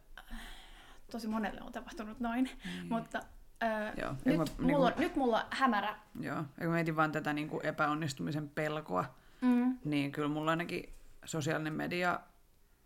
[1.12, 2.88] tosi monelle on tapahtunut noin, mm.
[2.90, 3.20] mutta
[3.64, 5.96] ö, Joo, nyt, mä, mulla, niin kuin, nyt mulla on hämärä.
[6.20, 9.06] Joo, ja kun mietin vaan tätä niin kuin epäonnistumisen pelkoa,
[9.42, 9.78] mm.
[9.86, 10.94] niin kyllä mulla ainakin
[11.26, 12.20] sosiaalinen media,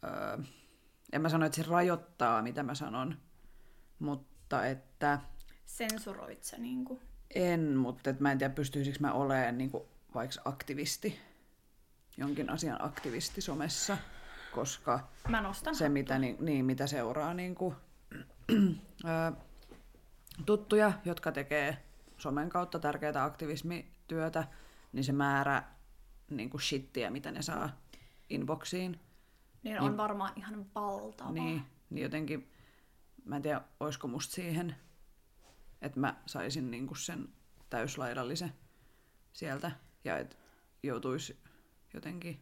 [0.03, 0.43] ö,
[1.13, 3.17] en mä sano, että se rajoittaa, mitä mä sanon,
[3.99, 5.19] mutta että
[5.65, 7.01] sensuroit sä niinku?
[7.35, 11.19] En, mutta et mä en tiedä pystyisikö mä olemaan niinku vaikka aktivisti,
[12.17, 13.97] jonkin asian aktivisti somessa,
[14.51, 17.75] koska mä nostan se, mitä, niin, niin, mitä seuraa niinku,
[20.45, 21.85] tuttuja, jotka tekee
[22.17, 24.47] somen kautta tärkeää aktivismityötä,
[24.93, 25.63] niin se määrä
[26.29, 27.69] niin kuin shittiä, mitä ne saa
[28.29, 28.91] inboxiin.
[28.91, 29.01] Niin,
[29.63, 31.31] niin on varmaan ihan valtava.
[31.31, 32.51] Niin, niin jotenkin,
[33.25, 34.75] mä en tiedä, olisiko musta siihen
[35.85, 37.29] että mä saisin niinku sen
[37.69, 38.53] täyslaidallisen
[39.33, 39.71] sieltä
[40.03, 40.35] ja että
[40.83, 41.43] joutuisi
[41.93, 42.41] jotenkin...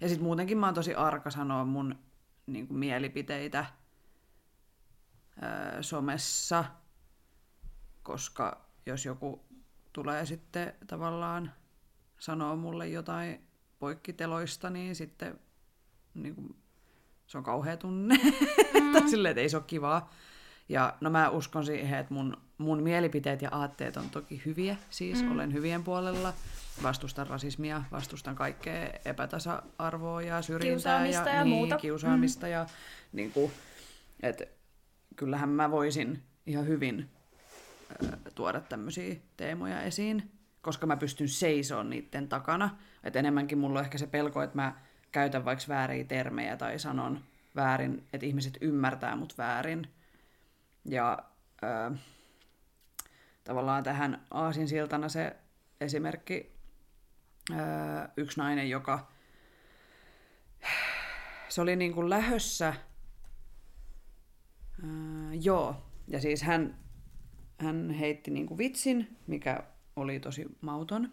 [0.00, 1.98] Ja sitten muutenkin mä oon tosi arka sanoa mun
[2.46, 3.77] niinku mielipiteitä ää,
[5.80, 6.64] somessa,
[8.02, 9.44] koska jos joku
[9.92, 11.52] tulee sitten tavallaan
[12.18, 13.48] sanoo mulle jotain
[13.78, 15.40] poikkiteloista, niin sitten
[16.14, 16.56] niin kuin,
[17.26, 18.18] se on kauhea tunne.
[18.80, 18.92] Mm.
[18.92, 20.10] tai silleen, että ei se ole kivaa.
[20.68, 25.22] Ja no mä uskon siihen, että mun, mun mielipiteet ja aatteet on toki hyviä, siis
[25.22, 25.32] mm.
[25.32, 26.32] olen hyvien puolella.
[26.82, 31.78] Vastustan rasismia, vastustan kaikkea epätasa-arvoa ja syrjintää kiusaamista ja, ja niin, muuta.
[31.78, 32.46] kiusaamista.
[32.46, 32.52] Mm.
[32.52, 32.66] Ja,
[33.12, 33.52] niin kuin,
[34.22, 34.57] et,
[35.16, 37.10] kyllähän mä voisin ihan hyvin
[38.04, 40.30] äh, tuoda tämmöisiä teemoja esiin,
[40.62, 42.78] koska mä pystyn seisoon niiden takana.
[43.04, 44.74] Et enemmänkin mulla on ehkä se pelko, että mä
[45.12, 47.20] käytän vaikka vääriä termejä tai sanon
[47.56, 49.86] väärin, että ihmiset ymmärtää mut väärin
[50.84, 51.18] ja
[51.64, 51.98] äh,
[53.44, 55.36] tavallaan tähän aasinsiltana se
[55.80, 56.52] esimerkki,
[57.52, 59.08] äh, yksi nainen, joka
[61.48, 62.74] se oli niin kuin lähössä,
[64.84, 65.76] äh, joo,
[66.08, 66.78] ja siis hän,
[67.58, 69.62] hän heitti niin kuin vitsin, mikä
[69.96, 71.12] oli tosi mauton.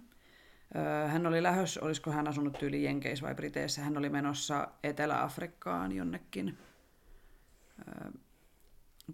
[1.07, 6.57] Hän oli lähössä, olisiko hän asunut tyyli Jenkeissä vai Briteissä, hän oli menossa Etelä-Afrikkaan jonnekin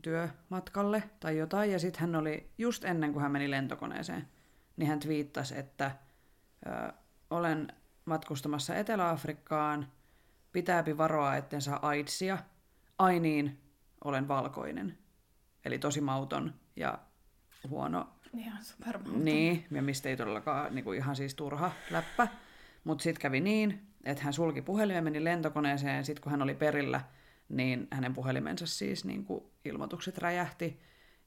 [0.02, 4.28] työmatkalle tai jotain, ja sitten hän oli, just ennen kuin hän meni lentokoneeseen,
[4.78, 5.92] niin hän twiittasi, että
[6.68, 6.94] ö,
[7.30, 7.68] olen
[8.06, 9.92] matkustamassa Etelä-Afrikkaan,
[10.52, 12.38] pitääpi varoa, etten saa AIDSia,
[13.00, 13.60] ai niin,
[14.04, 14.98] olen valkoinen.
[15.66, 17.00] Eli tosi mauton ja
[17.70, 18.10] huono.
[18.38, 19.26] Ihan supermauton.
[19.26, 22.28] Niin, ja mistä ei todellakaan niin kuin ihan siis turha läppä.
[22.84, 27.02] Mutta sitten kävi niin, että hän sulki puhelimen, meni lentokoneeseen, sitten kun hän oli perillä,
[27.50, 30.80] niin hänen puhelimensa siis niin kuin ilmoitukset räjähti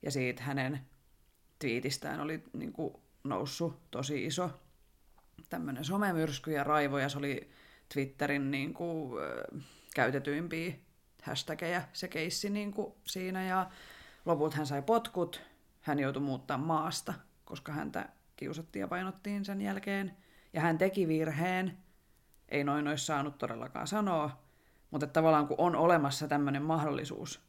[0.02, 0.80] ja siitä hänen
[1.58, 4.50] twiitistään oli niin kuin noussut tosi iso
[5.48, 7.50] tämmöinen somemyrsky ja raivo, ja se oli
[7.94, 9.46] Twitterin niin kuin, ö,
[9.94, 10.74] käytetyimpiä
[11.24, 13.70] hashtageja se keissi niin kuin siinä, ja
[14.24, 15.42] lopulta hän sai potkut,
[15.80, 20.16] hän joutui muuttaa maasta, koska häntä kiusattiin ja painottiin sen jälkeen,
[20.52, 21.78] ja hän teki virheen,
[22.48, 24.42] ei noin olisi saanut todellakaan sanoa,
[24.90, 27.40] mutta tavallaan kun on olemassa tämmöinen mahdollisuus,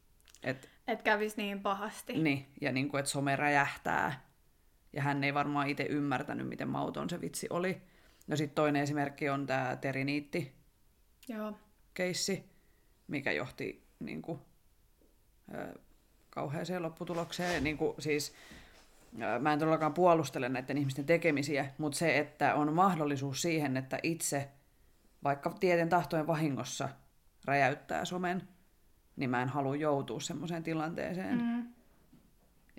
[0.44, 2.14] että Et kävis niin pahasti.
[2.14, 4.26] niin, ja niin kuin, että some räjähtää,
[4.94, 7.82] ja hän ei varmaan itse ymmärtänyt, miten mauton se vitsi oli.
[8.28, 10.56] No sitten toinen esimerkki on tämä teriniitti
[11.28, 11.54] Joo.
[11.94, 12.50] keissi,
[13.08, 14.40] mikä johti niin kuin,
[15.54, 15.80] ö,
[16.30, 17.64] kauheaseen lopputulokseen.
[17.64, 18.34] Niin kuin, siis,
[19.22, 24.00] ö, mä en todellakaan puolustele näiden ihmisten tekemisiä, mutta se, että on mahdollisuus siihen, että
[24.04, 24.50] itse,
[25.24, 26.90] vaikka tieten tahtojen vahingossa,
[27.46, 28.48] räjäyttää somen,
[29.16, 31.42] niin mä en halua joutua semmoiseen tilanteeseen.
[31.42, 31.68] Mm.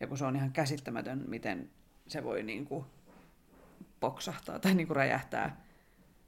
[0.00, 1.70] Ja kun se on ihan käsittämätön, miten
[2.08, 2.84] se voi niin kuin
[4.00, 5.65] poksahtaa tai niin kuin räjähtää.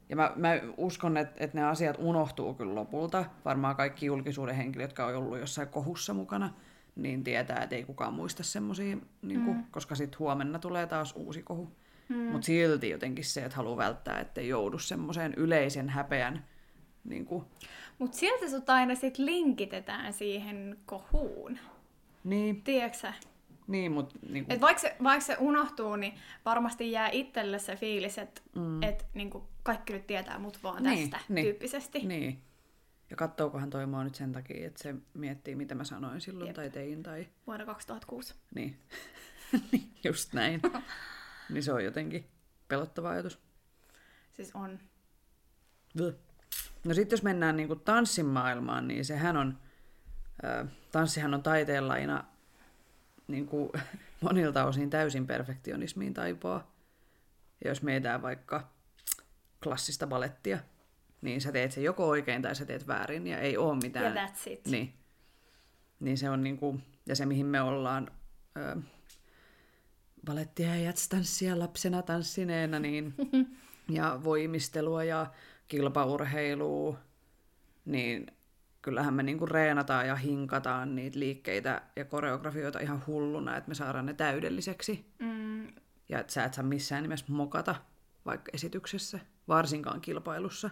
[0.09, 3.25] Ja mä, mä uskon, että, että ne asiat unohtuu kyllä lopulta.
[3.45, 6.53] Varmaan kaikki julkisuuden henkilöt, jotka on ollut jossain kohussa mukana,
[6.95, 9.63] niin tietää, että ei kukaan muista semmoisia, niin kuin, mm.
[9.71, 11.71] koska sitten huomenna tulee taas uusi kohu.
[12.09, 12.15] Mm.
[12.15, 16.45] Mutta silti jotenkin se, että haluaa välttää, ettei joudu semmoiseen yleisen häpeän
[17.03, 17.45] niin kuin,
[17.99, 21.59] Mut sieltä sut aina sit linkitetään siihen kohuun.
[22.23, 23.07] niin, Tiedätkö
[23.67, 26.13] niin, mutta niin kuin, Et vaikka, se, vaikka se unohtuu, niin
[26.45, 28.83] varmasti jää itselle se fiilis, että mm.
[28.83, 31.99] et, niinku, kaikki nyt tietää mut vaan Niin, tästä niin, tyyppisesti.
[31.99, 32.41] Niin.
[33.09, 36.55] Ja kattookohan toi mua nyt sen takia, että se miettii, mitä mä sanoin silloin Jep.
[36.55, 37.27] tai tein tai...
[37.47, 38.35] Vuonna 2006.
[38.55, 38.79] Niin.
[39.71, 40.61] Niin, Just näin.
[41.49, 42.27] niin se on jotenkin
[42.67, 43.39] pelottava ajatus.
[44.33, 44.79] Siis on.
[46.83, 49.57] No sitten jos mennään niinku tanssin maailmaan, niin sehän on...
[50.43, 52.23] Ö, tanssihan on taiteenlaina
[53.27, 53.71] niinku,
[54.21, 56.67] monilta osin täysin perfektionismiin taipoa.
[57.63, 58.78] Ja jos mietitään vaikka
[59.63, 60.59] klassista balettia,
[61.21, 64.15] niin sä teet sen joko oikein tai sä teet väärin ja ei ole mitään.
[64.15, 64.67] Ja that's it.
[64.67, 64.93] Niin.
[65.99, 68.11] Niin se on niinku, ja se mihin me ollaan
[68.57, 68.81] ö,
[70.25, 73.13] balettia ja jatstanssia lapsena tanssineena, niin,
[73.89, 75.31] ja voimistelua ja
[75.67, 76.97] kilpaurheilua,
[77.85, 78.27] niin
[78.81, 84.05] kyllähän me niinku reenataan ja hinkataan niitä liikkeitä ja koreografioita ihan hulluna, että me saadaan
[84.05, 85.05] ne täydelliseksi.
[85.19, 85.67] Mm,
[86.09, 87.75] Ja että sä et saa missään nimessä mokata,
[88.25, 90.69] vaikka esityksessä, varsinkaan kilpailussa.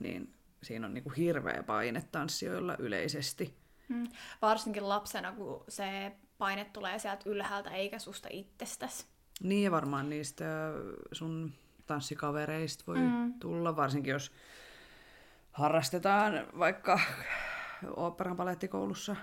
[0.00, 3.54] Niin siinä on niinku hirveä paine tanssijoilla yleisesti.
[3.88, 4.06] mm.
[4.42, 9.06] Varsinkin lapsena, kun se paine tulee sieltä ylhäältä eikä susta itsestäsi.
[9.42, 10.44] Niin ja varmaan niistä
[11.12, 11.52] sun
[11.86, 13.34] tanssikavereista voi mm.
[13.40, 14.32] tulla, varsinkin jos
[15.52, 17.00] harrastetaan vaikka
[17.96, 19.16] oopperan palettikoulussa,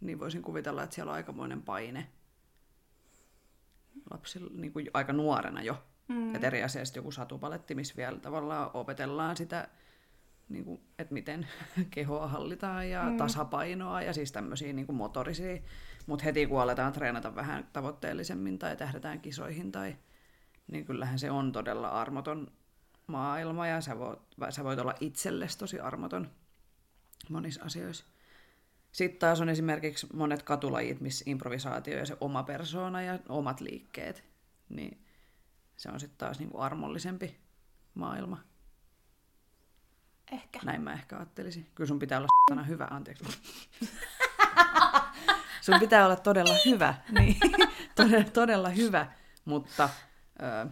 [0.00, 2.10] niin voisin kuvitella, että siellä on aikamoinen paine
[4.10, 5.82] lapsilla niin kuin aika nuorena jo.
[6.08, 6.34] Mm.
[6.34, 9.68] Et eri asia sitten joku satupaletti, missä vielä tavallaan opetellaan sitä,
[10.48, 11.48] niin kuin, että miten
[11.90, 13.16] kehoa hallitaan ja mm.
[13.16, 15.62] tasapainoa ja siis tämmöisiä niin kuin motorisia.
[16.06, 19.96] Mutta heti kun aletaan treenata vähän tavoitteellisemmin tai tähdätään kisoihin, tai,
[20.72, 22.52] niin kyllähän se on todella armoton
[23.06, 24.18] maailma ja sä voit,
[24.50, 26.30] sä voit olla itsellesi tosi armoton
[27.28, 28.04] monissa asioissa.
[28.92, 34.24] Sitten taas on esimerkiksi monet katulajit, missä improvisaatio ja se oma persoona ja omat liikkeet,
[34.68, 35.03] niin
[35.76, 37.40] se on sitten taas niinku armollisempi
[37.94, 38.40] maailma.
[40.32, 40.60] Ehkä.
[40.64, 41.70] Näin mä ehkä ajattelisin.
[41.74, 43.24] Kyllä sun pitää olla s**tana hyvä, anteeksi.
[45.64, 47.36] sun pitää olla todella hyvä, niin,
[47.94, 49.12] todella, todella hyvä,
[49.44, 49.88] mutta
[50.42, 50.70] ö,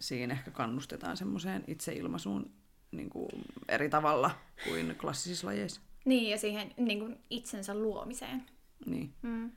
[0.00, 2.52] siinä ehkä kannustetaan semmoiseen itseilmaisuun
[2.90, 3.28] niin kuin
[3.68, 4.30] eri tavalla
[4.64, 5.80] kuin klassisissa lajeissa.
[6.04, 8.46] Niin, ja siihen niin kuin itsensä luomiseen.
[8.86, 9.14] Niin.
[9.22, 9.50] Mm.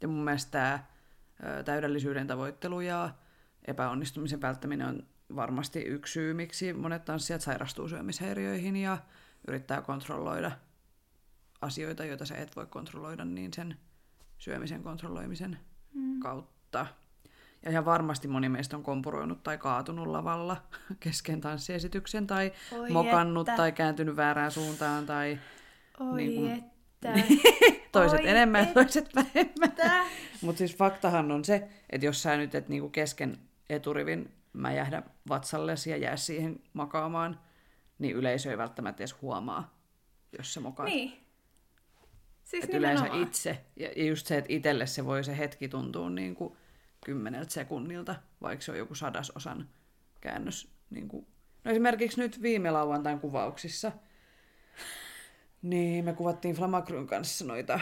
[0.00, 0.84] Ja mun mielestä tämä
[1.64, 3.10] täydellisyyden tavoittelu ja
[3.68, 5.02] epäonnistumisen välttäminen on
[5.36, 8.98] varmasti yksi syy, miksi monet tanssijat sairastuu syömishäiriöihin ja
[9.48, 10.50] yrittää kontrolloida
[11.60, 13.76] asioita, joita sä et voi kontrolloida, niin sen
[14.38, 15.58] syömisen kontrolloimisen
[15.94, 16.20] mm.
[16.20, 16.86] kautta.
[17.62, 20.62] Ja ihan varmasti moni meistä on kompuroinut tai kaatunut lavalla
[21.00, 23.56] kesken tanssiesityksen tai Oi mokannut että.
[23.56, 25.38] tai kääntynyt väärään suuntaan tai
[26.00, 27.14] Oi Niin kuin- että.
[27.92, 29.72] toiset Oi enemmän ja et- toiset vähemmän.
[30.42, 33.38] Mutta siis faktahan on se, että jos sä nyt et niinku kesken
[33.70, 37.40] eturivin mäjähdä vatsallesi ja jää siihen makaamaan,
[37.98, 39.78] niin yleisö ei välttämättä edes huomaa,
[40.38, 40.88] jos sä mokaat.
[40.88, 41.24] Niin.
[42.44, 46.34] Siis Et yleensä itse, ja just se, että itselle se voi se hetki tuntua niin
[46.34, 46.56] kuin
[47.04, 49.68] kymmeneltä sekunnilta, vaikka se on joku sadasosan
[50.20, 50.68] käännös.
[50.90, 51.26] Niin kuin...
[51.64, 53.92] No esimerkiksi nyt viime lauantain kuvauksissa,
[55.62, 57.80] niin me kuvattiin Flamakryn kanssa noita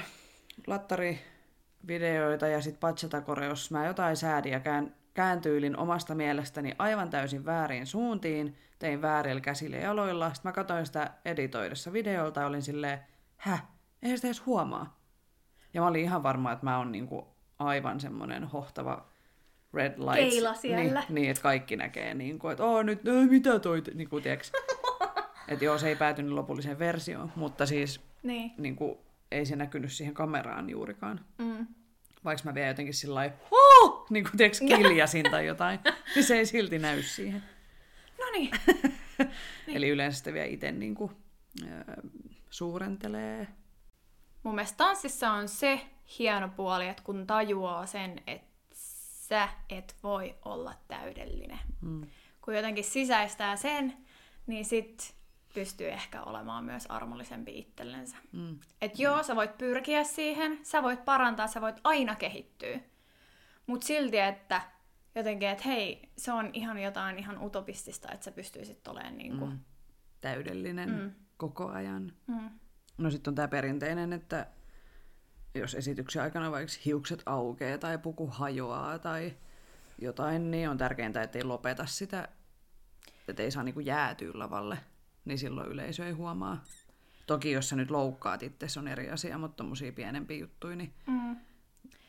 [0.67, 8.57] lattarivideoita ja sitten bachata-koreossa mä jotain säädiä kään, kääntyylin omasta mielestäni aivan täysin väärin suuntiin,
[8.79, 10.35] tein väärillä käsillä ja jaloilla.
[10.35, 12.99] Sitten mä katsoin sitä editoidessa videolta ja olin silleen,
[13.37, 13.65] häh,
[14.03, 15.01] eihän sitä edes huomaa.
[15.75, 19.07] Ja mä olin ihan varma, että mä oon niinku aivan semmonen hohtava
[19.75, 20.35] red lights.
[20.35, 21.01] Keila siellä.
[21.01, 24.23] Niin, niin että kaikki näkee, niin kuin, että Oo, nyt, äh, mitä toi, niin kuin,
[24.23, 24.53] tiiäks.
[25.49, 28.53] että joo, se ei päätynyt lopulliseen versioon, mutta siis Niin.
[28.59, 28.99] niin kuin,
[29.31, 31.21] ei se näkynyt siihen kameraan juurikaan.
[31.39, 31.67] Mm.
[32.25, 34.07] Vaikka mä vielä jotenkin sillä lailla, oh!
[34.11, 35.81] niin kuin tiiäks, kiljasin tai jotain,
[36.15, 37.43] niin se ei silti näy siihen.
[38.19, 38.51] No niin.
[39.75, 41.11] Eli yleensä sitä vielä itse niin kuin,
[41.65, 41.85] äh,
[42.51, 43.49] suurentelee.
[44.43, 45.81] Mun mielestä tanssissa on se
[46.19, 51.61] hieno puoli, että kun tajuaa sen, että sä et voi olla täydellinen.
[51.81, 52.07] Mm.
[52.41, 53.97] Kun jotenkin sisäistää sen,
[54.47, 55.15] niin sit
[55.55, 58.17] pystyy ehkä olemaan myös armollisempi itsellensä.
[58.33, 58.59] Mm.
[58.81, 62.81] Et joo, sä voit pyrkiä siihen, sä voit parantaa, sä voit aina kehittyä.
[63.67, 64.63] Mut silti, että
[65.15, 69.47] jotenkin, että hei, se on ihan jotain ihan utopistista, että sä pystyisit olemaan niinku...
[69.47, 69.59] Mm.
[70.21, 71.13] Täydellinen Mm.
[71.37, 72.13] koko ajan.
[72.27, 72.51] Mm.
[72.99, 74.47] No sitten on tämä perinteinen, että
[75.55, 79.33] jos esityksen aikana vaikka hiukset aukeaa tai puku hajoaa tai
[79.99, 82.29] jotain, niin on tärkeintä, että ei lopeta sitä,
[83.29, 84.79] että ei saa niinku jäätyä lavalle,
[85.25, 86.65] niin silloin yleisö ei huomaa.
[87.27, 90.93] Toki jos sä nyt loukkaat itse, se on eri asia, mutta tommosia pienempiä juttuja, niin
[91.07, 91.37] Mm.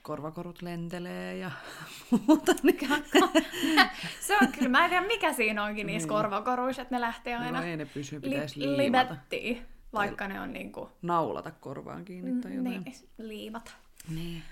[0.01, 1.51] korvakorut lentelee ja
[2.27, 2.55] muuta.
[2.63, 2.77] Niin...
[4.27, 7.59] Se on kyllä, mä en tiedä mikä siinä onkin niissä korvakoruissa, että ne lähtee aina
[7.59, 9.13] No ei ne pysy, li- pitäisi liimata.
[9.13, 10.89] libettiin, vaikka ne on niinku...
[11.01, 12.83] Naulata korvaan kiinni tai jotain.
[12.83, 13.71] Niin, liimata.
[14.09, 14.43] Niin.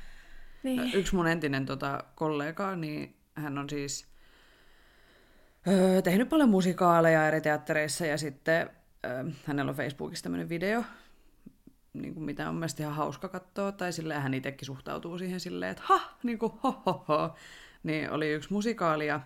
[0.64, 0.94] Niin.
[0.94, 4.11] Yksi mun entinen tota, kollega, niin hän on siis
[5.68, 8.70] öö, tehnyt paljon musikaaleja eri teattereissa ja sitten
[9.06, 10.84] öö, hänellä on Facebookissa tämmöinen video,
[11.94, 15.72] niin kuin mitä on mielestäni ihan hauska katsoa, tai silleen hän itsekin suhtautuu siihen silleen,
[15.72, 17.36] että ha, niin kuin ho, ho, ho.
[17.84, 19.20] Niin oli yksi musikaali ja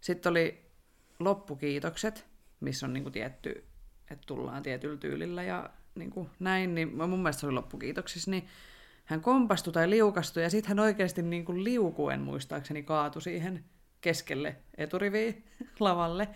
[0.00, 0.70] sitten oli
[1.18, 2.26] loppukiitokset,
[2.60, 3.64] missä on niin kuin tietty,
[4.10, 8.46] että tullaan tietyllä tyylillä ja niin kuin näin, niin mun mielestä se oli loppukiitoksissa, niin
[9.04, 13.64] hän kompastui tai liukastui ja sitten hän oikeasti niin kuin liukuen muistaakseni kaatui siihen
[14.00, 15.44] keskelle eturiviin
[15.80, 16.28] lavalle.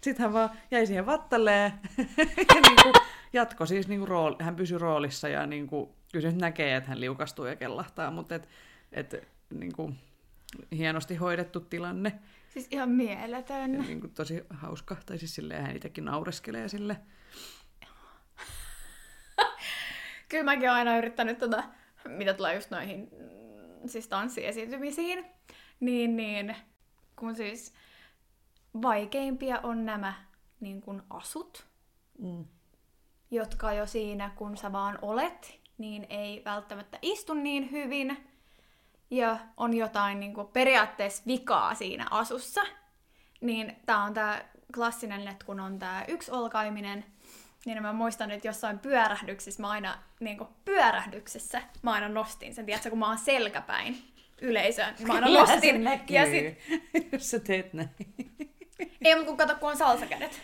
[0.00, 1.72] Sitten hän vaan jäi siihen vattalleen
[2.54, 2.94] ja niin kuin
[3.32, 6.88] jatko siis niin kuin rooli, hän pysyi roolissa ja niin kuin, kyllä nyt näkee, että
[6.88, 8.48] hän liukastuu ja kellahtaa, mutta et,
[8.92, 9.98] et, niin kuin,
[10.72, 12.12] hienosti hoidettu tilanne.
[12.48, 13.74] Siis ihan mieletön.
[13.74, 16.96] Ja niin kuin tosi hauska, tai siis silleen hän itsekin naureskelee sille.
[20.28, 21.64] Kyllä mäkin olen aina yrittänyt, tota,
[22.08, 23.08] mitä tulee just noihin
[23.86, 25.24] siis tanssiesiintymisiin,
[25.80, 26.56] niin, niin
[27.16, 27.74] kun siis
[28.82, 30.14] vaikeimpia on nämä
[30.60, 31.66] niin kun asut,
[32.18, 32.44] Mm.
[33.30, 38.28] jotka jo siinä, kun sä vaan olet, niin ei välttämättä istu niin hyvin.
[39.10, 42.60] Ja on jotain niin kuin periaatteessa vikaa siinä asussa.
[43.40, 47.04] Niin tää on tää klassinen, että kun on tää yksi olkaiminen,
[47.66, 52.66] niin mä muistan, että jossain pyörähdyksissä mä aina, niin kuin pyörähdyksessä, mä aina nostin sen,
[52.66, 56.58] tiedätkö, kun mä oon selkäpäin yleisöön, niin mä aina se näkyy, Ja sit,
[57.12, 57.88] jos sä teet näin.
[59.04, 60.40] ei mutta kun kato, kun on salsakädet.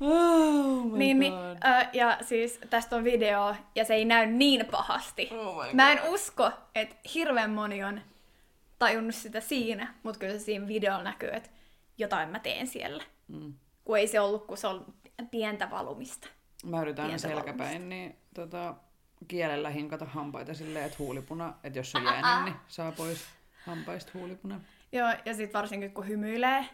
[0.00, 1.56] Oh my Niin, niin, God.
[1.82, 5.28] ö, ja siis tästä on video, ja se ei näy niin pahasti.
[5.32, 8.00] Oh my Mä en usko, että hirveän moni on
[8.78, 11.50] tajunnut sitä siinä, mutta kyllä se siinä videolla näkyy, että
[11.98, 13.04] jotain mä teen siellä.
[13.28, 13.54] Mm.
[13.84, 14.94] Kun ei se ollut, kun se on
[15.30, 16.28] pientä valumista.
[16.64, 18.74] Mä yritän Pientä selkäpäin, niin tota,
[19.28, 23.24] kielellä hinkata hampaita silleen, että huulipuna, että jos on jäänyt, niin saa pois
[23.66, 24.60] hampaista huulipuna.
[24.92, 26.64] Joo, ja sitten varsinkin kun hymyilee,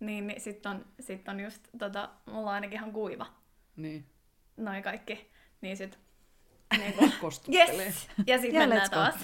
[0.00, 3.26] niin, niin sitten on, sit on just, tota, mulla on ainakin ihan kuiva,
[3.76, 4.06] Niin,
[4.56, 5.30] noin kaikki.
[5.60, 5.98] Niin sit,
[6.78, 7.84] niinku, kostuttelee.
[7.84, 8.08] yes!
[8.26, 8.94] Ja sitten mennään let's go.
[8.94, 9.14] taas.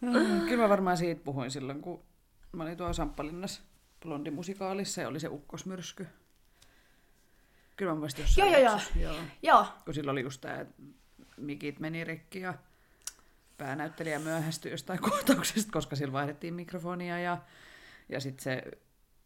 [0.00, 2.02] Mm, Kyllä mä varmaan siitä puhuin silloin, kun
[2.52, 3.62] mä olin tuolla Samppalinnassa
[4.02, 6.06] blondimusikaalissa ja oli se ukkosmyrsky.
[7.76, 9.12] Kyllä mä muistin jossain Joo, joo, joo.
[9.12, 9.24] joo.
[9.42, 10.82] Joo, Kun silloin oli just tää, että
[11.36, 12.54] mikit meni rikki ja
[13.58, 17.38] päänäyttelijä myöhästyi jostain kohtauksesta, koska sillä vaihdettiin mikrofonia ja,
[18.08, 18.62] ja sitten se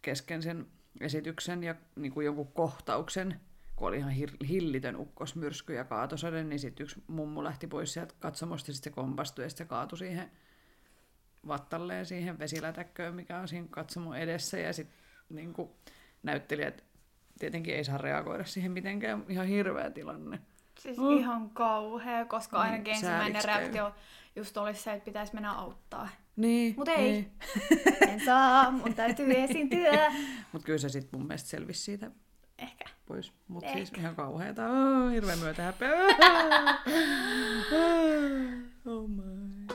[0.02, 0.66] kesken sen
[1.00, 3.40] esityksen ja niin kuin jonkun kohtauksen,
[3.76, 4.12] kun oli ihan
[4.48, 8.94] hillitön ukkosmyrsky ja kaatosade, niin sitten yksi mummu lähti pois sieltä katsomosta ja sitten se
[8.94, 10.30] kompastui ja sitten se kaatui siihen
[11.48, 14.96] vattalleen siihen vesilätäkköön, mikä on siinä katsomon edessä ja sitten
[15.28, 15.54] niin
[16.22, 16.84] näyttelijät
[17.38, 20.38] tietenkin ei saa reagoida siihen mitenkään, ihan hirveä tilanne.
[20.78, 21.18] siis Mm.
[21.18, 23.94] ihan kauhea, koska Niin, ainakin ensimmäinen reaktio
[24.36, 26.08] just olisi se, että pitäisi mennä auttaa.
[26.36, 27.26] Niin, Mut ei.
[28.08, 30.12] En saa, mun täytyy esiintyä.
[30.52, 32.10] Mutta kyllä se sitten mun mielestä selvisi siitä
[32.58, 32.84] Ehkä.
[33.06, 33.32] pois.
[33.48, 33.76] Mutta Ehkä.
[33.78, 34.62] siis ihan kauheeta.
[34.66, 35.90] Oh, hirveä myötä häpeä.
[38.86, 39.66] oh my.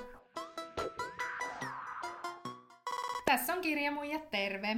[3.25, 4.77] Tässä on Kirjamuijat terve.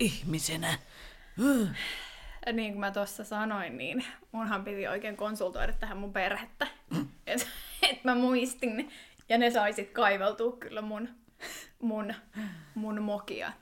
[0.00, 0.78] Ihmisenä.
[1.40, 1.68] Uh.
[2.52, 6.66] Niin kuin mä tuossa sanoin, niin munhan piti oikein konsultoida tähän mun perhettä.
[7.26, 7.46] Että
[7.82, 8.90] et mä muistin.
[9.28, 11.08] Ja ne saisit kaiveltua kyllä mun,
[11.82, 12.14] mun,
[12.74, 13.52] mun mokia.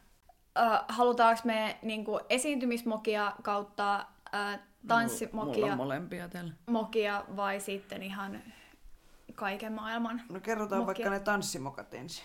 [0.59, 4.03] Ö, halutaanko me niinku, esiintymismokia kautta ö,
[4.39, 4.59] Mulla
[4.89, 6.53] tanssimokia on molempia täällä.
[6.67, 8.43] mokia vai sitten ihan
[9.35, 11.05] kaiken maailman No kerrotaan Mokia.
[11.05, 12.25] vaikka ne tanssimokat ensin.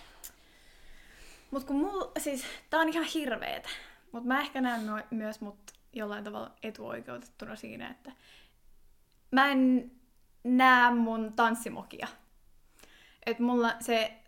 [1.51, 3.69] Mut kun mulla, siis tää on ihan hirveetä.
[4.11, 5.57] Mut mä ehkä näen my- myös mut
[5.93, 8.11] jollain tavalla etuoikeutettuna siinä, että
[9.31, 9.91] mä en
[10.43, 12.07] näe mun tanssimokia.
[13.25, 14.23] Et mulla se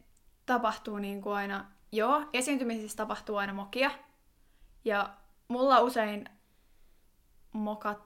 [0.46, 3.92] tapahtuu niin kuin aina, joo, esiintymisissä tapahtuu aina mokia.
[4.86, 5.10] Ja
[5.48, 6.30] mulla usein
[7.54, 8.00] mokat,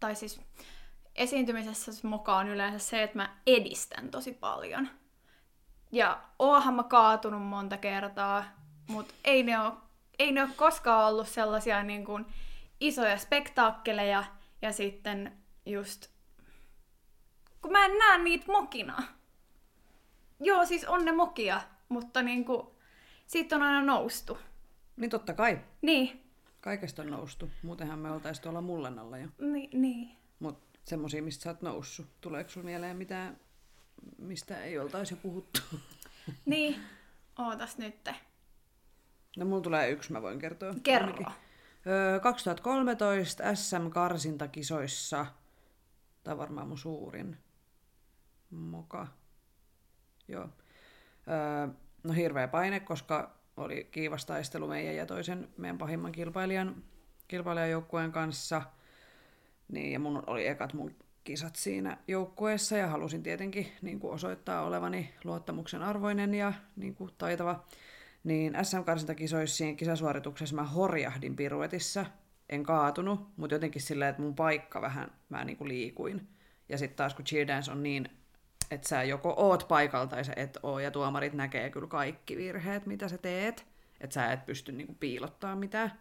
[0.00, 0.40] tai siis
[1.14, 4.88] esiintymisessä se moka on yleensä se, että mä edistän tosi paljon.
[5.92, 8.44] Ja oohan mä kaatunut monta kertaa,
[8.86, 9.72] mutta ei ne ole,
[10.18, 12.26] ei ne ole koskaan ollut sellaisia niin kuin
[12.80, 14.24] isoja spektaakkeleja
[14.62, 15.32] ja sitten
[15.66, 16.06] just,
[17.62, 19.02] kun mä en näe niitä mokina.
[20.40, 22.66] Joo, siis on ne mokia, mutta niin kuin,
[23.26, 24.38] siitä on aina noustu.
[24.96, 25.58] Niin totta kai.
[25.82, 26.24] Niin,
[26.64, 27.50] Kaikesta on noustu.
[27.62, 29.28] Muutenhan me oltais tuolla mullan alla jo.
[29.38, 30.16] ni, niin.
[30.38, 32.06] Mut semmosia, mistä sä oot noussut.
[32.20, 33.40] Tuleeko sulla mieleen mitään,
[34.18, 35.60] mistä ei oltaisi jo puhuttu?
[36.46, 36.76] Niin,
[37.38, 38.08] ootas nyt.
[39.36, 40.74] No mulla tulee yksi, mä voin kertoa.
[40.82, 41.06] Kerro.
[41.06, 41.26] ainakin.
[41.86, 45.26] Öö, 2013 SM-karsintakisoissa,
[46.24, 47.36] tämä on varmaan mun suurin
[48.50, 49.06] moka.
[50.28, 50.48] Joo.
[51.28, 51.68] Öö,
[52.04, 56.82] no hirveä paine, koska oli kiivas taistelu meidän ja toisen meidän pahimman kilpailijan,
[57.28, 58.62] kilpailijajoukkueen kanssa.
[59.68, 64.62] Niin, ja mun oli ekat mun kisat siinä joukkueessa ja halusin tietenkin niin kuin osoittaa
[64.62, 67.64] olevani luottamuksen arvoinen ja niin kuin taitava.
[68.24, 72.06] Niin SM-karsintakisoissa siinä kisasuorituksessa mä horjahdin piruetissa.
[72.48, 76.28] En kaatunut, mutta jotenkin silleen, että mun paikka vähän, mä niin kuin liikuin.
[76.68, 78.08] Ja sitten taas kun cheer dance on niin,
[78.70, 82.86] että sä joko oot paikalla tai sä et oo, ja tuomarit näkee kyllä kaikki virheet,
[82.86, 83.66] mitä sä teet.
[84.00, 85.92] Että sä et pysty niin kuin piilottaa mitään.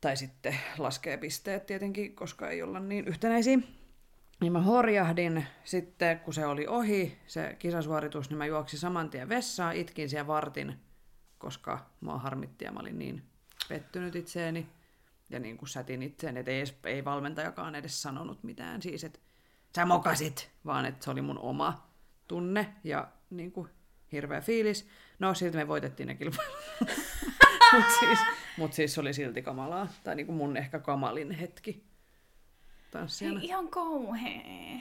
[0.00, 3.58] Tai sitten laskee pisteet tietenkin, koska ei olla niin yhtenäisiä.
[4.40, 9.28] Niin mä horjahdin sitten, kun se oli ohi, se kisasuoritus, niin mä juoksin saman tien
[9.28, 10.80] vessaan, itkin siellä vartin,
[11.38, 13.22] koska mua harmitti ja mä olin niin
[13.68, 14.68] pettynyt itseeni.
[15.30, 18.82] Ja niin kuin sätin itseäni, että ei, ei valmentajakaan edes sanonut mitään.
[18.82, 19.18] Siis, että
[19.76, 21.90] sä mokasit, vaan että se oli mun oma
[22.28, 23.68] tunne ja niin kuin
[24.12, 24.88] hirveä fiilis.
[25.18, 26.56] No silti me voitettiin ne kilpailut.
[27.72, 28.18] Mutta siis,
[28.58, 29.88] mut siis oli silti kamalaa.
[30.04, 31.85] Tai niin kuin mun ehkä kamalin hetki
[32.96, 33.40] tanssijana.
[33.40, 34.80] Ei ihan kauhea.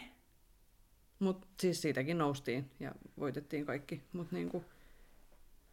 [1.19, 4.01] Mutta siis siitäkin noustiin ja voitettiin kaikki.
[4.13, 4.65] Mutta niinku,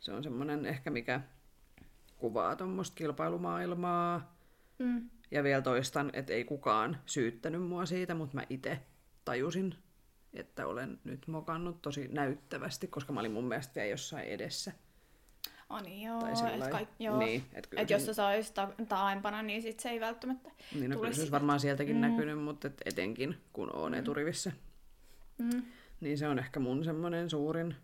[0.01, 1.21] se on semmoinen ehkä mikä
[2.19, 4.37] kuvaa tuommoista kilpailumaailmaa.
[4.79, 5.11] Mm.
[5.31, 8.81] Ja vielä toistan, että ei kukaan syyttänyt mua siitä, mutta mä itse
[9.25, 9.75] tajusin,
[10.33, 14.73] että olen nyt mokannut tosi näyttävästi, koska mä olin mun mielestä vielä jossain edessä.
[15.73, 17.19] On joo, Tai et kaik, joo.
[17.19, 20.91] Niin, et kyllä et jos se saisi ta- taaempana, niin sit se ei välttämättä Niin,
[20.91, 22.01] no kyllä se olisi varmaan sieltäkin mm.
[22.01, 24.53] näkynyt, mutta et etenkin kun oon eturivissä.
[25.39, 25.63] Mm.
[26.01, 27.77] Niin se on ehkä mun semmoinen suurin.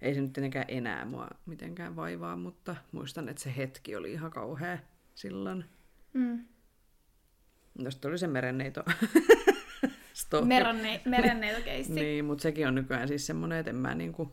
[0.00, 4.30] Ei se nyt tietenkään enää mua mitenkään vaivaa, mutta muistan, että se hetki oli ihan
[4.30, 4.78] kauhea
[5.14, 5.64] silloin.
[6.12, 6.44] Mm.
[7.78, 8.84] No sitten oli se merenneito.
[10.44, 11.92] Merenne, merenneitokeissi.
[11.92, 14.32] Niin, mutta sekin on nykyään siis semmoinen, että en mä, niinku,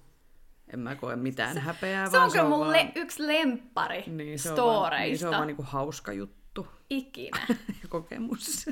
[0.76, 2.06] en mä koe mitään häpeää.
[2.06, 5.28] Se vaan on kyllä mun vaan, yksi lemppari niin, se on vaan, storeista niin, se
[5.28, 7.48] on vaan niinku hauska juttu ikinä.
[7.90, 8.66] kokemus.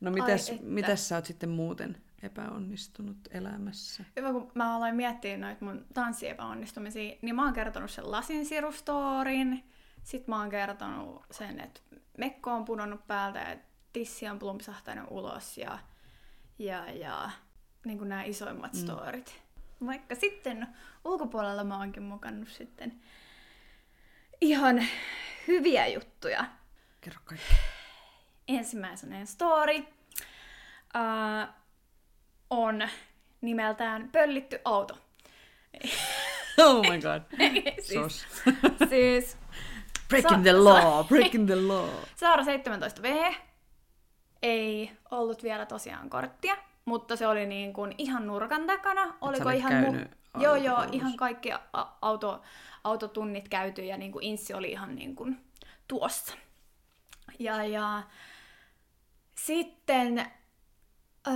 [0.00, 4.04] no mitäs, mitäs sä oot sitten muuten epäonnistunut elämässä?
[4.16, 9.64] Hyvä, kun mä aloin miettiä noita mun tanssiepäonnistumisia, niin mä oon kertonut sen lasinsirustorin.
[10.02, 11.80] Sitten mä oon kertonut sen, että
[12.18, 13.56] mekko on pudonnut päältä ja
[13.92, 15.78] tissi on plumpsahtanut ulos ja,
[16.58, 17.30] ja, ja
[17.86, 18.78] niin kuin nämä isoimmat mm.
[18.78, 19.42] storit.
[19.86, 20.66] Vaikka sitten
[21.04, 23.00] ulkopuolella mä oonkin mukannut sitten
[24.40, 24.86] ihan
[25.48, 26.44] hyviä juttuja.
[27.00, 27.54] Kerro kaikki.
[28.48, 31.54] Ensimmäinen story uh,
[32.50, 32.88] on
[33.40, 34.98] nimeltään Pöllitty auto.
[36.58, 37.22] Oh my god.
[37.86, 38.26] siis, Sos.
[38.90, 39.36] siis
[40.08, 41.88] Breaking the law, breaking the law.
[42.16, 43.34] Saara 17V
[44.42, 46.56] ei ollut vielä tosiaan korttia,
[46.86, 49.14] mutta se oli niin kuin ihan nurkan takana.
[49.20, 50.10] Oliko ihan käynyt
[50.40, 51.50] Joo, joo, ihan kaikki
[52.02, 52.42] auto,
[52.84, 55.40] autotunnit käyty ja niin kuin inssi oli ihan niin kuin
[55.88, 56.34] tuossa.
[57.38, 58.02] Ja, ja
[59.38, 60.18] sitten
[61.26, 61.34] öö,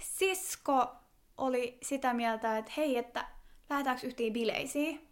[0.00, 0.96] sisko
[1.38, 3.24] oli sitä mieltä, että hei, että
[3.70, 5.08] lähdetäänkö yhtiin bileisiin?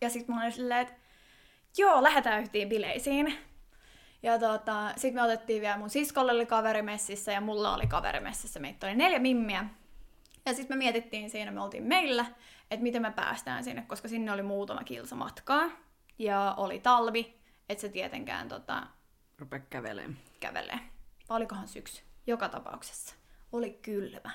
[0.00, 0.94] Ja sitten mä olin silleen, että
[1.78, 3.38] joo, lähdetään yhtiin bileisiin.
[4.26, 8.60] Ja tota, sitten me otettiin vielä mun siskolle oli kaverimessissä ja mulla oli kaverimessissä.
[8.60, 9.64] Meitä oli neljä mimmiä.
[10.46, 12.26] Ja sitten me mietittiin siinä, me oltiin meillä,
[12.70, 15.70] että miten me päästään sinne, koska sinne oli muutama kilsa matkaa.
[16.18, 17.34] Ja oli talvi,
[17.68, 18.86] että se tietenkään tota,
[19.38, 20.18] Rupea kävelemään.
[20.40, 20.78] kävelee.
[21.28, 22.02] Vai olikohan syksy?
[22.26, 23.14] Joka tapauksessa.
[23.52, 24.30] Oli kylmä.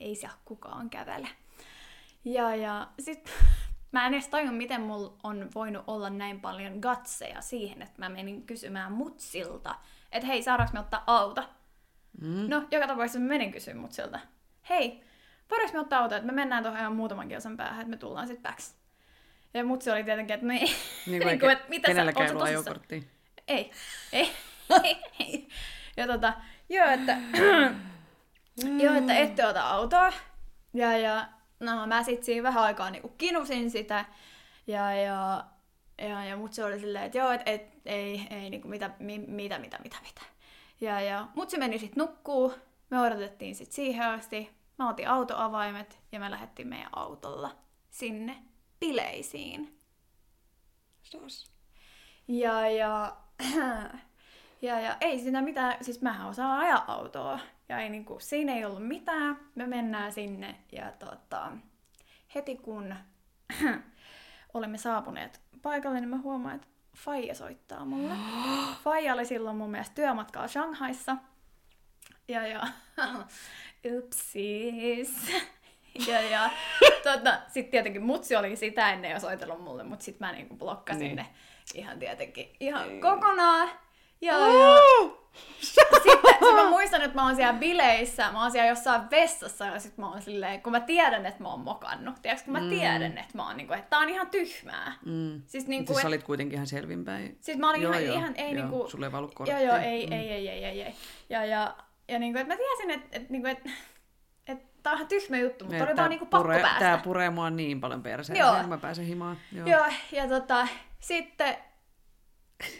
[0.00, 1.28] Ei siellä kukaan kävele.
[2.24, 3.30] Ja, ja sit
[3.92, 8.08] mä en edes tajun, miten mulla on voinut olla näin paljon gatseja siihen, että mä
[8.08, 9.74] menin kysymään mutsilta,
[10.12, 11.44] että hei, saadaanko me ottaa auto?
[12.20, 12.50] Mm.
[12.50, 14.20] No, joka tapauksessa mä menin kysymään mutsilta.
[14.68, 15.04] Hei,
[15.50, 18.26] voidaanko me ottaa auto, että me mennään tuohon ihan muutaman kilsan päähän, että me tullaan
[18.26, 18.74] sitten backs.
[19.54, 20.58] Ja mutsi oli tietenkin, että no ei.
[20.58, 20.74] Niin
[21.22, 22.02] kuin, Niin kuin, että mitä sä-
[22.36, 22.74] oot ei sä.
[23.48, 23.70] Ei,
[24.12, 24.30] ei,
[24.84, 25.48] ei, ei.
[25.96, 26.32] Ja tota,
[26.68, 27.16] joo, että,
[28.82, 30.12] joo, että ette ota autoa.
[30.74, 31.28] Ja, ja
[31.60, 34.04] no mä sit siinä vähän aikaa niinku kinusin sitä.
[34.66, 35.44] Ja, ja,
[35.98, 39.18] ja, ja mut se oli silleen, että joo, et, et, ei, ei niinku mitä, mi,
[39.18, 40.20] mitä, mitä, mitä, mitä.
[40.80, 42.54] Ja, ja mut se meni sit nukkuu.
[42.90, 44.50] Me odotettiin sit siihen asti.
[44.78, 47.56] Mä otin autoavaimet ja me lähdettiin meidän autolla
[47.90, 48.42] sinne
[48.80, 49.80] bileisiin.
[51.02, 51.52] Sos.
[52.28, 53.16] Ja, ja,
[54.62, 57.38] ja, ja ei siinä mitään, siis mähän osaan ajaa autoa.
[57.68, 59.38] Ja ei niinku, siinä ei ollut mitään.
[59.54, 61.52] Me mennään sinne ja tota,
[62.34, 62.94] heti kun
[64.54, 68.14] olemme saapuneet paikalle, niin mä huomaan, että Faija soittaa mulle.
[68.84, 71.16] Faija oli silloin mun mielestä työmatkaa Shanghaissa.
[72.28, 72.62] Ja ja,
[73.96, 75.16] upsis.
[76.08, 76.50] Ja, ja
[77.12, 81.00] tota, sitten tietenkin mutsi oli sitä ennen jo soitellut mulle, mutta sitten mä niinku blokkasin
[81.00, 81.16] Niin.
[81.16, 81.26] ne
[81.74, 83.68] ihan tietenkin ihan kokonaan.
[84.20, 84.78] Ja, ja
[85.60, 89.78] sitten sit mä muistan, että mä oon siellä bileissä, mä oon siellä jossain vessassa ja
[89.80, 92.68] sit mä oon silleen, kun mä tiedän, että mä oon mokannut, tiedätkö, kun mä Mm.
[92.68, 94.92] tiedän, että mä oon niinku, että tää on ihan tyhmää.
[95.06, 95.42] Mm.
[95.46, 97.38] Siis Niin niinku, siis sä olit kuitenkin ihan selvinpäin.
[97.40, 99.36] siis mä olin Joo, ihan, joo, ihan ei joo, niinku, sulla ei vaan ollut joo
[99.38, 99.60] korttia.
[99.60, 100.12] joo, ei, Mm.
[100.12, 100.94] ei, ei, ei, ei, ei.
[101.30, 101.74] Ja, ja,
[102.08, 103.58] ja niinku, että mä tiesin, että et, niinku, et,
[104.46, 106.78] et, tää on ihan tyhmä juttu, mutta oli vaan niinku pakko puree, päästä.
[106.78, 108.62] Tää puree mua niin paljon perseeseen, Joo.
[108.66, 109.36] mä pääsen himaan.
[109.52, 109.66] Joo.
[109.66, 110.68] Joo, ja tota,
[111.00, 111.56] sitten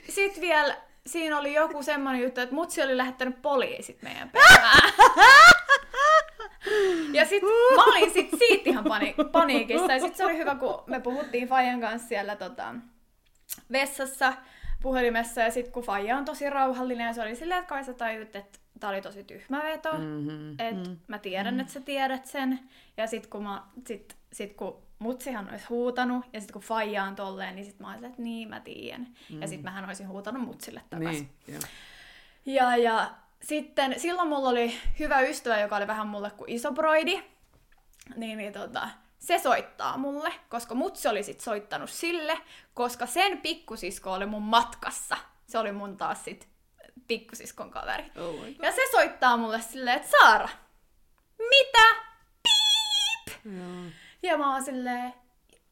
[0.09, 0.77] sit vielä
[1.09, 4.93] siinä oli joku semmoinen juttu, että mutsi oli lähettänyt poliisit meidän perään.
[7.13, 7.43] Ja sit
[7.77, 9.93] mä olin sit siitä ihan pani- paniikissa.
[9.93, 12.75] Ja sit se oli hyvä, kun me puhuttiin Fajan kanssa siellä tota,
[13.73, 14.33] vessassa
[14.83, 15.41] puhelimessa.
[15.41, 18.37] Ja sit kun Faija on tosi rauhallinen ja se oli silleen, että kai sä tajut,
[18.37, 19.93] että tää oli tosi tyhmä veto.
[19.93, 20.51] Mm-hmm.
[20.59, 22.59] Et mä tiedän, että sä tiedät sen.
[22.97, 27.17] Ja sit kun, mä, sit, sit kun mutsihan olisi huutanut, ja sit kun faija on
[27.17, 29.15] tolleen, niin sit mä olisin, että niin mä tiedän.
[29.31, 29.41] Mm.
[29.41, 31.31] Ja sit mähän olisin huutanut mutsille takaisin.
[31.47, 31.61] Niin.
[32.47, 33.11] Ja, ja
[33.43, 37.23] sitten silloin mulla oli hyvä ystävä, joka oli vähän mulle kuin iso broidi.
[38.17, 38.89] Niin, niin tota,
[39.19, 42.39] se soittaa mulle, koska mutsi oli sit soittanut sille,
[42.75, 45.17] koska sen pikkusisko oli mun matkassa.
[45.47, 46.49] Se oli mun taas sit
[47.09, 48.05] pikkusiskon kaveri.
[48.17, 48.47] Oh.
[48.63, 50.49] Ja se soittaa mulle silleen, että Saara,
[51.39, 52.09] mitä?
[53.45, 53.91] Joo.
[54.23, 55.15] Ja mä oon silleen,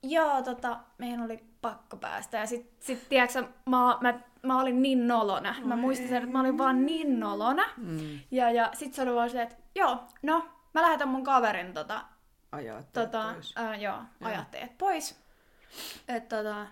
[0.02, 2.38] joo, tota, meidän oli pakko päästä.
[2.38, 5.54] Ja sit, sit tiedätkö, mä, mä, mä olin niin nolona.
[5.64, 7.64] Mä muistin sen, että mä olin vaan niin nolona.
[7.76, 8.20] Mm.
[8.30, 12.04] Ja, ja sit se oli vaan silleen, että joo, no, mä lähetän mun kaverin tota,
[12.52, 13.52] Ajaa teet tota, pois.
[13.56, 15.20] ää, joo, ajatteet pois.
[16.08, 16.66] Et, tota,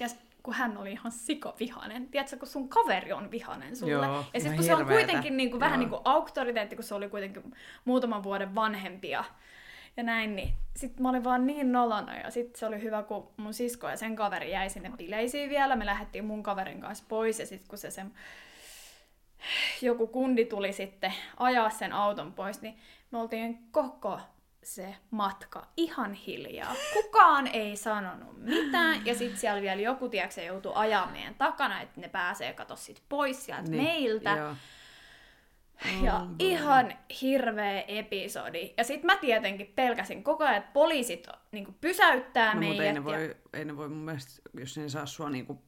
[0.00, 0.08] ja
[0.42, 2.08] kun hän oli ihan sikovihanen.
[2.08, 3.92] Tiedätkö, kun sun kaveri on vihanen sulle.
[3.92, 6.94] Joo, ja sitten kun se on kuitenkin niin kuin, vähän niin kuin auktoriteetti, kun se
[6.94, 7.54] oli kuitenkin
[7.84, 9.24] muutaman vuoden vanhempia
[9.96, 13.30] ja näin, niin sitten mä olin vaan niin nolona ja sitten se oli hyvä, kun
[13.36, 15.76] mun sisko ja sen kaveri jäi sinne bileisiin vielä.
[15.76, 18.12] Me lähdettiin mun kaverin kanssa pois ja sitten kun se sen
[19.82, 22.78] joku kundi tuli sitten ajaa sen auton pois, niin
[23.10, 24.20] me oltiin koko
[24.62, 26.74] se matka ihan hiljaa.
[26.92, 29.06] Kukaan ei sanonut mitään.
[29.06, 32.76] Ja sitten siellä vielä joku, tiedätkö, se joutui ajaa meidän takana, että ne pääsee kato
[32.76, 34.30] sit pois sieltä niin, meiltä.
[34.30, 34.54] Joo.
[36.02, 38.74] Ja Oh, ihan hirveä episodi.
[38.76, 42.76] Ja sitten mä tietenkin pelkäsin koko ajan, että poliisit niin pysäyttää No, meidät.
[42.76, 43.04] mutta ei ne, ja...
[43.28, 45.62] voi, ei ne voi mun mielestä, jos ne saa sua niinku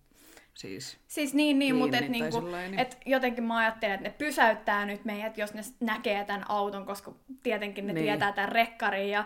[0.55, 4.15] siis Siis niin, niin mutta et, niinku, sillain, niin- et jotenkin mä ajattelen, että ne
[4.19, 7.13] pysäyttää nyt meidät, jos ne näkee tämän auton, koska
[7.43, 8.05] tietenkin ne Niin.
[8.05, 9.11] tietää tämän rekkarin.
[9.11, 9.25] Ja,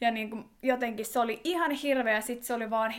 [0.00, 2.94] ja niinku, jotenkin se oli ihan hirveä, sit se oli vaan...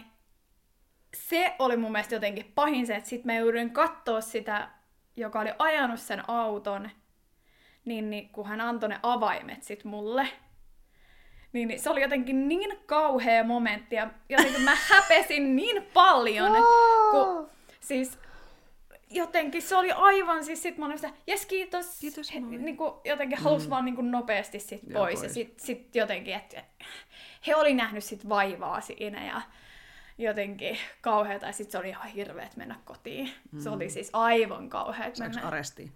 [1.16, 4.70] Se oli mun mielestä jotenkin pahin se, että sit mä jouduin katsoa sitä,
[5.18, 6.90] joka oli ajanut sen auton,
[7.86, 10.28] niin, niin kun hän antoi ne avaimet sit mulle,
[11.54, 16.52] niin, se oli jotenkin niin kauhea momentti ja jotenkin mä häpesin niin paljon,
[17.12, 18.20] kun siis
[19.10, 22.58] jotenkin se oli aivan siis sit mä olin sitä, jes kiitos, Kiitos, He, moi.
[22.58, 25.14] niin kuin, jotenkin halus vaan niin kuin nopeasti sit Joo, pois.
[25.14, 25.34] Ja pois.
[25.34, 26.64] sit, sit jotenkin, että
[27.48, 29.42] he oli nähnyt sit vaivaa siinä ja
[30.18, 33.30] jotenkin kauheata ja sit se oli ihan hirveet mennä kotiin.
[33.58, 35.42] Se oli siis aivan kauheat mennä.
[35.48, 35.92] arestiin?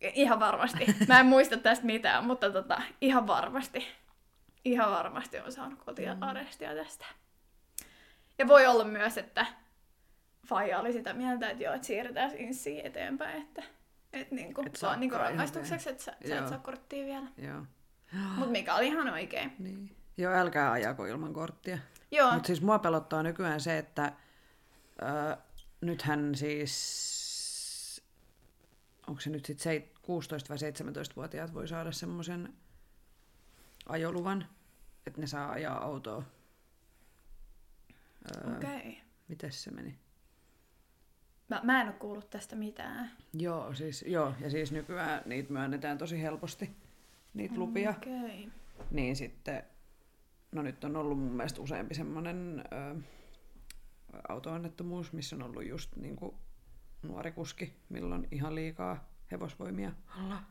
[0.00, 0.86] Ihan varmasti.
[1.08, 3.86] Mä en muista tästä mitään, mutta tota, ihan varmasti.
[4.64, 6.22] Ihan varmasti on saanut kotia Mm.
[6.22, 7.04] arestia tästä.
[8.38, 9.46] Ja voi olla myös, että
[10.46, 13.62] Faija oli sitä mieltä, että joo, että siirretään inssiin eteenpäin, että
[14.12, 17.26] et niinku, Et saa saakaan niinku rangaistukseksi, että sä, sä et saa korttia vielä.
[17.38, 17.62] Joo.
[18.36, 19.52] Mutta mikä oli ihan oikein.
[19.58, 19.96] Niin.
[20.16, 21.78] Joo, älkää ajako ilman korttia.
[22.10, 24.12] Joo, Mutta siis mua pelottaa nykyään se, että
[25.02, 25.36] ö,
[25.80, 27.25] nythän siis,
[29.06, 32.54] onko se nyt sitten 16 vai 17-vuotiaat voi saada semmoisen
[33.88, 34.46] ajoluvan,
[35.06, 36.22] että ne saa ajaa autoa.
[38.30, 38.78] Ö, okei.
[38.78, 38.92] Okay.
[39.28, 39.98] Mites se meni?
[41.48, 43.10] Mä, mä en ole kuullut tästä mitään.
[43.32, 46.70] Joo, siis, joo, ja siis nykyään niitä myönnetään tosi helposti,
[47.34, 47.90] niitä lupia.
[47.90, 48.14] Okei.
[48.14, 48.50] Okay.
[48.90, 49.62] Niin sitten,
[50.52, 53.00] no nyt on ollut mun mielestä useampi semmoinen ö,
[54.28, 56.34] autoonnettomuus, missä on ollut just niin kuin
[57.02, 60.42] nuori kuski, milloin ihan liikaa hevosvoimia alla.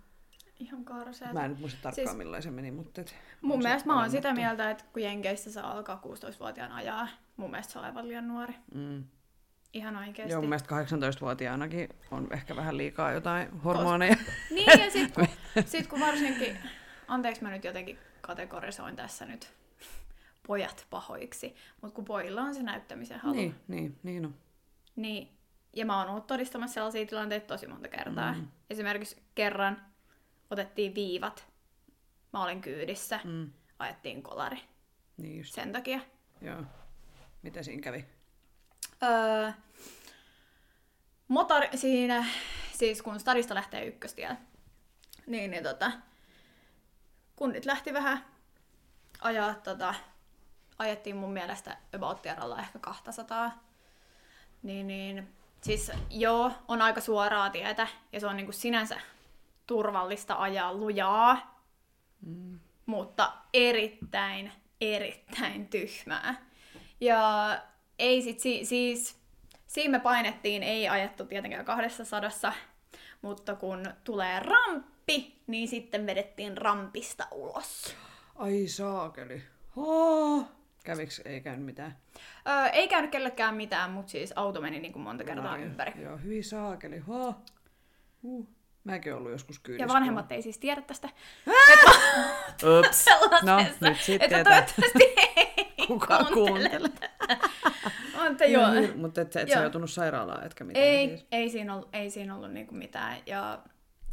[0.59, 1.33] Ihan karseeta.
[1.33, 3.01] Mä en nyt muista tarkkaan Siis- millainen se meni, mutta...
[3.01, 7.51] Et, Mun mielestä mä oon sitä mieltä, että kun Jenkeissä saa alkaa 16-vuotiaan ajaa, mun
[7.51, 8.53] mielestä se on aivan liian nuori.
[8.73, 9.03] Mm.
[9.73, 10.31] Ihan oikeesti.
[10.31, 14.15] Joo, mun mielestä 18-vuotiaanakin on ehkä vähän liikaa jotain hormoneja.
[14.51, 15.27] Niin, ja sit kun,
[15.65, 16.57] sit kun varsinkin,
[17.07, 19.53] anteeksi mä nyt jotenkin kategorisoin tässä nyt
[20.47, 24.35] pojat pahoiksi, mutta kun pojilla on se näyttämisen halu, niin, niin, niin on.
[24.95, 25.34] niin,
[25.75, 28.33] ja mä oon ollut todistamassa sellaisia tilanteita tosi monta kertaa.
[28.33, 28.47] Mm.
[28.69, 29.85] Esimerkiksi kerran
[30.49, 31.47] otettiin viivat,
[32.33, 33.51] mä olin kyydissä, mm.
[33.79, 34.59] Ajettiin kolari
[35.17, 35.99] Niin just, sen takia.
[36.41, 36.63] joo.
[37.41, 38.05] Mitä siinä kävi?
[39.03, 39.51] Öö,
[41.27, 42.25] motori, siinä,
[42.73, 44.35] siis kun stadista lähtee ykköstiellä,
[45.27, 45.91] niin, niin tota,
[47.35, 48.25] kunnit lähti vähän
[49.21, 49.95] ajaa, tota,
[50.77, 52.25] ajettiin mun mielestä about
[52.59, 53.63] ehkä 200.
[54.63, 55.34] Niin, niin,
[55.65, 59.01] siis joo, on aika suoraa tietä ja se on niinku sinänsä
[59.67, 61.55] turvallista ajaa lujaa,
[62.25, 62.59] Mm.
[62.85, 64.51] mutta erittäin,
[64.81, 66.35] erittäin tyhmää.
[67.01, 67.19] Ja
[67.99, 69.19] ei sit si- siis,
[69.67, 72.53] siinä me painettiin, ei ajettu tietenkään kahdessa sadassa,
[73.21, 77.95] mutta kun tulee ramppi, niin sitten vedettiin rampista ulos.
[78.35, 79.43] Ai saakeli.
[79.75, 80.45] Oh.
[80.85, 81.21] Käviks?
[81.25, 81.97] Ei käynyt mitään.
[82.47, 86.01] Öö, ei käynyt kellekään mitään, mutta siis auto meni niin kuin monta kertaa Ai, ympäri.
[86.03, 86.99] Joo, hyvin saakeli.
[86.99, 87.33] Ha.
[88.23, 88.47] Uh.
[88.83, 89.83] Mäkin ollut joskus kyydissä.
[89.89, 91.09] Ja vanhemmat ei siis tiedä tästä.
[92.79, 93.05] Ups.
[93.43, 94.43] No, nyt sitten Että tietää.
[94.43, 96.69] toivottavasti ei Kuka kuuntele.
[96.89, 96.89] kuuntelee?
[98.29, 98.67] Mutta joo.
[98.95, 101.27] Mutta et, et sä joutunut sairaalaan, etkä mitään Ei, siis.
[101.31, 103.17] ei siinä ollut, ei siinä ollut niinku mitään.
[103.25, 103.59] Ja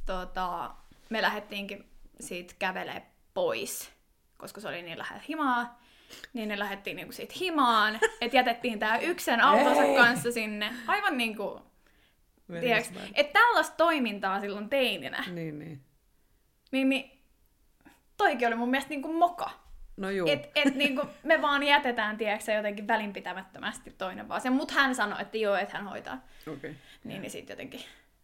[0.06, 0.70] tota,
[1.10, 3.02] me lähdettiinkin siitä kävelee
[3.34, 3.90] pois,
[4.38, 5.82] koska se oli niin lähellä himaa.
[6.32, 10.72] Niin ne lähdettiin niinku siitä himaan, että jätettiin tää yksen autonsa kanssa sinne.
[10.86, 11.62] Aivan niinku,
[12.46, 13.08] tiedätkö, Verismään.
[13.14, 15.80] että tällaista toimintaa silloin teininä, Niin, niin.
[16.72, 17.22] niin, niin
[18.16, 19.50] toikin oli mun mielestä niinku moka.
[19.96, 20.28] No juu.
[20.28, 24.52] Et, et niinku, me vaan jätetään, tiedätkö, jotenkin välinpitämättömästi toinen vaan sen.
[24.52, 26.14] Mutta hän sanoi, että joo, että hän hoitaa.
[26.42, 26.54] Okei.
[26.54, 26.74] Okay.
[27.04, 27.80] Niin, niin sitten jotenkin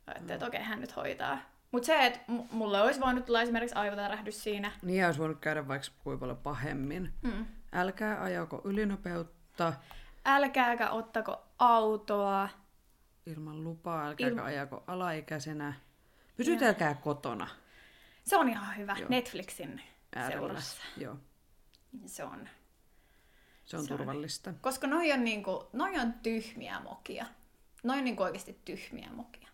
[0.07, 1.39] ajattelin, että okei, hän nyt hoitaa.
[1.73, 2.21] Mutta se, että
[2.51, 4.73] mulle olisi voinut tulla esimerkiksi aivotärähdys siinä.
[4.83, 7.13] Niin olisi voinut käydä vaikka kuinka paljon pahemmin.
[7.23, 7.47] Mm.
[7.73, 9.73] Älkää ajako ylinopeutta
[10.25, 12.49] Älkääkä ottako autoa.
[13.27, 15.75] ilman lupaa, älkääkä Ilma- ajako alaikäisenä.
[16.37, 17.49] Pysytelkää kotona.
[18.25, 18.97] Se on ihan hyvä.
[18.99, 19.09] Joo.
[19.09, 19.83] Netflixin
[20.15, 20.41] Äärellä.
[20.41, 20.83] seurassa.
[20.97, 21.17] Joo,
[22.07, 22.49] Se on.
[23.65, 24.55] se on Se on- turvallista.
[24.61, 27.27] Koska noi on, niinku, noi on tyhmiä mokia.
[27.83, 29.49] Noi on niinku oikeasti tyhmiä mokia.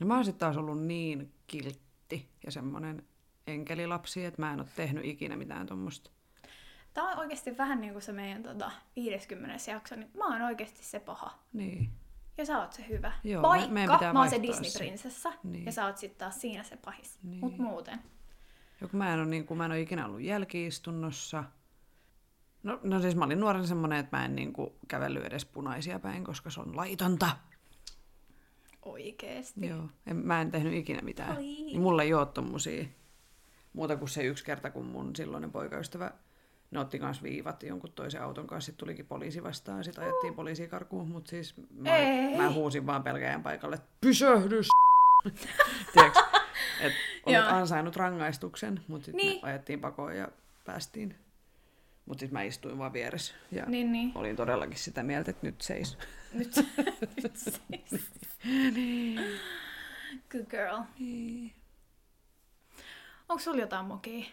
[0.00, 3.06] No mä oon sitten taas ollut niin kiltti ja semmonen
[3.46, 6.10] enkelilapsi, että mä en ole tehnyt ikinä mitään tuommoista.
[6.98, 9.70] Tää on oikeasti vähän niin kuin se meidän tota, 50.
[9.70, 11.38] jakso, niin mä oon oikeasti se paha.
[11.52, 11.90] Niin.
[12.38, 13.12] Ja sä oot se hyvä.
[13.24, 14.42] Joo, me- Vaikka pitää mä oon se.
[14.42, 15.66] Disney-prinsessa, Niin.
[15.66, 17.18] ja sä oot sitten taas siinä se pahis.
[17.22, 17.40] Niin.
[17.40, 17.98] Mut muuten.
[18.80, 21.44] Joku mä en ole, niin kuin, mä en ole ikinä ollut jälkiistunnossa.
[22.62, 26.24] No, no siis mä olin nuorena semmonen, että mä en niinku kävellyt edes punaisia päin,
[26.24, 27.30] koska se on laitonta.
[28.82, 29.66] Oikeesti.
[29.66, 29.88] Joo.
[30.06, 31.36] En, mä en tehnyt ikinä mitään.
[31.36, 31.42] Ai.
[31.42, 32.84] Niin mulla ei oo tommosia
[33.72, 36.12] muuta kuin se yksi kerta, kun mun silloinen poikaystävä
[36.70, 40.68] ne otti kans viivat jonkun toisen auton kanssa, sitten tulikin poliisi vastaan, sitten ajettiin poliisi
[40.68, 42.36] karkuun, mutta siis mä, Ei.
[42.36, 44.68] mä huusin vaan pelkäjän paikalle, että pysähdys!
[45.92, 46.20] Tiedätkö,
[46.80, 49.40] että olet ansainnut rangaistuksen, mutta sitten Niin.
[49.42, 50.28] me ajettiin pakoon ja
[50.64, 51.14] päästiin.
[52.06, 54.12] Mutta sitten mä istuin vaan vieressä ja Niin, niin.
[54.14, 55.98] olin todellakin sitä mieltä, että nyt seis.
[56.32, 56.56] Nyt,
[57.22, 57.60] nyt siis.
[60.30, 60.76] Good girl.
[63.28, 64.26] Onko sulla jotain mokia?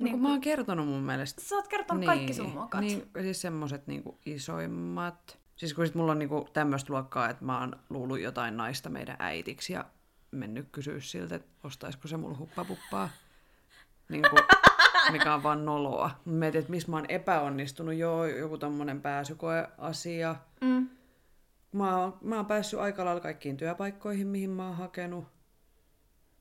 [0.00, 2.80] No, kun mä oon kertonut mun mielestä Sä oot kertonut kaikki sun mokat.
[2.80, 5.38] Niin, siis semmoset niinku isoimmat.
[5.56, 9.16] Siis kun sit mulla on niinku tämmöistä luokkaa, että mä oon luullut jotain naista meidän
[9.18, 9.84] äitiksi ja
[10.30, 13.08] mennyt kysyä siltä, että ostaisiko se mulla huppapuppaa.
[14.08, 14.36] Niinku,
[15.12, 16.10] mikä on vaan noloa.
[16.24, 17.94] Mä mietin, että missä mä oon epäonnistunut.
[17.94, 20.36] Joo, joku tommonen pääsykoeasia.
[20.60, 20.88] Mm.
[21.72, 25.24] Mä oon, mä oon päässyt aika lailla kaikkiin työpaikkoihin, mihin mä oon hakenut.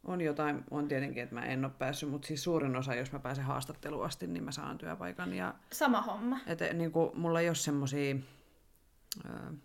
[0.04, 3.20] On jotain, on tietenkin, että mä en ole päässyt, mutta siis suurin osa, jos mä
[3.20, 5.34] pääsen haastatteluun asti, niin mä saan työpaikan.
[5.34, 6.39] Ja Sama homma.
[6.47, 8.16] et, niin kuin, mulla ei ole semmosia...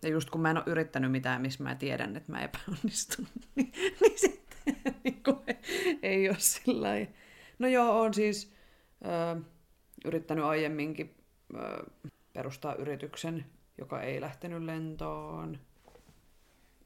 [0.03, 3.73] Ja just kun mä en ole yrittänyt mitään, missä mä tiedän, että mä epäonnistun, niin,
[4.01, 5.37] niin sitten niin kuin,
[6.03, 6.89] ei ole sillä.
[7.59, 8.53] No joo, on siis
[9.05, 9.41] ö,
[10.05, 11.15] yrittänyt aiemminkin
[11.55, 11.85] ö,
[12.33, 13.47] perustaa yrityksen,
[13.79, 15.59] joka ei lähtenyt lentoon.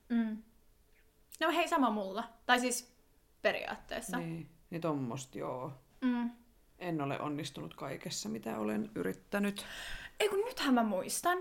[0.09, 0.43] Mm.
[1.41, 2.25] No hei, sama mulla.
[2.47, 2.98] Tai siis
[3.43, 4.17] periaatteessa.
[4.19, 5.73] Niin, niin tommosta joo.
[6.01, 6.31] Mm.
[6.79, 9.67] En ole onnistunut kaikessa, mitä olen yrittänyt.
[10.21, 11.39] Ei kun nythän mä muistan.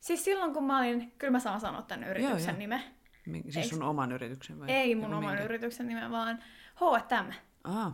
[0.00, 2.58] Siis silloin kun mä olin, kyllä mä saan sanoa tämän yrityksen joo.
[2.58, 2.82] nimen.
[3.26, 4.70] Mi- Siis Eiks- sun oman yrityksen vai?
[4.70, 5.44] Ei mun Joku oman minkä?
[5.44, 6.44] yrityksen nimen, vaan
[6.74, 7.32] H&M.
[7.64, 7.92] Ah.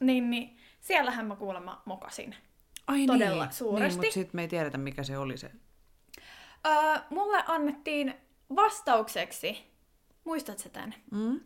[0.00, 2.36] Niin, niin siellähän mä kuulemma mokasin.
[2.86, 3.52] Ai Todella niin.
[3.54, 3.88] suuresti.
[3.88, 5.50] Niin, mutta sitten me ei tiedetä, mikä se oli se.
[6.66, 8.14] Öö, mulle annettiin
[8.56, 9.64] vastaukseksi,
[10.24, 10.94] muistat sä tän?
[11.10, 11.40] Mm?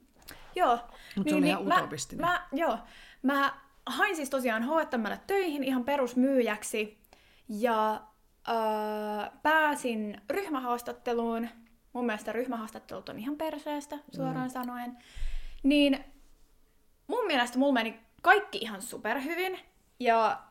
[0.56, 0.78] Joo.
[1.16, 2.26] Mut se oli ihan mä, utopistinen.
[2.26, 2.78] mä, joo.
[3.22, 3.54] Mä
[3.86, 6.98] hain siis tosiaan H&Mlle töihin ihan perusmyyjäksi
[7.48, 8.00] ja
[8.48, 8.54] öö,
[9.42, 11.48] pääsin ryhmähaastatteluun.
[11.92, 14.52] Mun mielestä ryhmähaastattelut on ihan perseestä, suoraan mm.
[14.52, 14.96] sanoen.
[15.62, 16.04] Niin
[17.06, 19.58] mun mielestä mulla meni kaikki ihan superhyvin.
[20.00, 20.42] Ja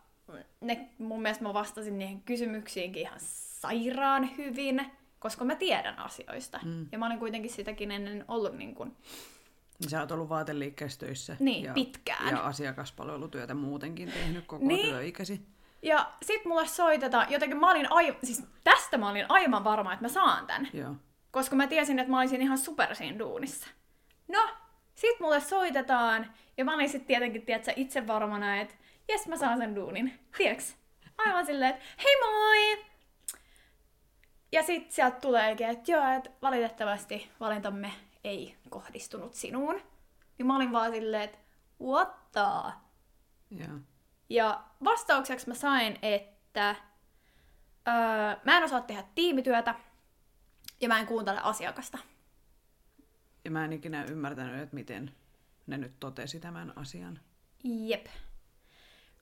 [0.62, 6.60] ne, mun mielestä mä vastasin niihin kysymyksiinkin ihan sairaan hyvin, koska mä tiedän asioista.
[6.64, 6.88] Mm.
[6.92, 9.35] Ja mä olin kuitenkin sitäkin ennen ollut niin kuin Niin
[9.88, 11.36] Sä oot ollut vaateliikkeessä töissä.
[11.40, 12.30] Niin, ja, pitkään.
[12.32, 14.90] Ja asiakaspalvelutyötä muutenkin tehnyt koko Niin.
[14.90, 15.46] työikäsi.
[15.82, 20.06] Ja sit mulle soitetaan, jotenkin mä olin aivan, siis tästä mä olin aivan varma, että
[20.06, 20.68] mä saan tän.
[20.74, 20.96] Joo.
[21.32, 23.68] Koska mä tiesin, että mä olisin ihan super siinä duunissa.
[24.28, 24.50] No,
[24.96, 28.76] sit mulle soitetaan, ja mä olin sit tietenkin, tiedätkö, itse varmana, että
[29.10, 30.20] jes mä saan sen duunin.
[30.38, 30.76] Tiedäks?
[31.18, 32.86] Aivan silleen, että hei moi!
[34.52, 37.92] Ja sit sieltä tuleekin, että joo, että valitettavasti valintamme
[38.26, 39.82] ei kohdistunut sinuun.
[40.38, 41.38] Niin mä olin vaan silleen, että
[41.82, 42.72] what the?
[43.52, 43.78] Joo.
[44.30, 46.76] Ja vastaukseksi mä sain, että
[47.88, 47.94] öö,
[48.46, 49.76] mä en osaa tehdä tiimityötä
[50.82, 51.98] ja mä en kuuntele asiakasta.
[53.46, 55.16] Ja mä en ikinä ymmärtänyt, että miten
[55.68, 57.20] ne nyt totesi tämän asian.
[57.64, 58.06] Jep.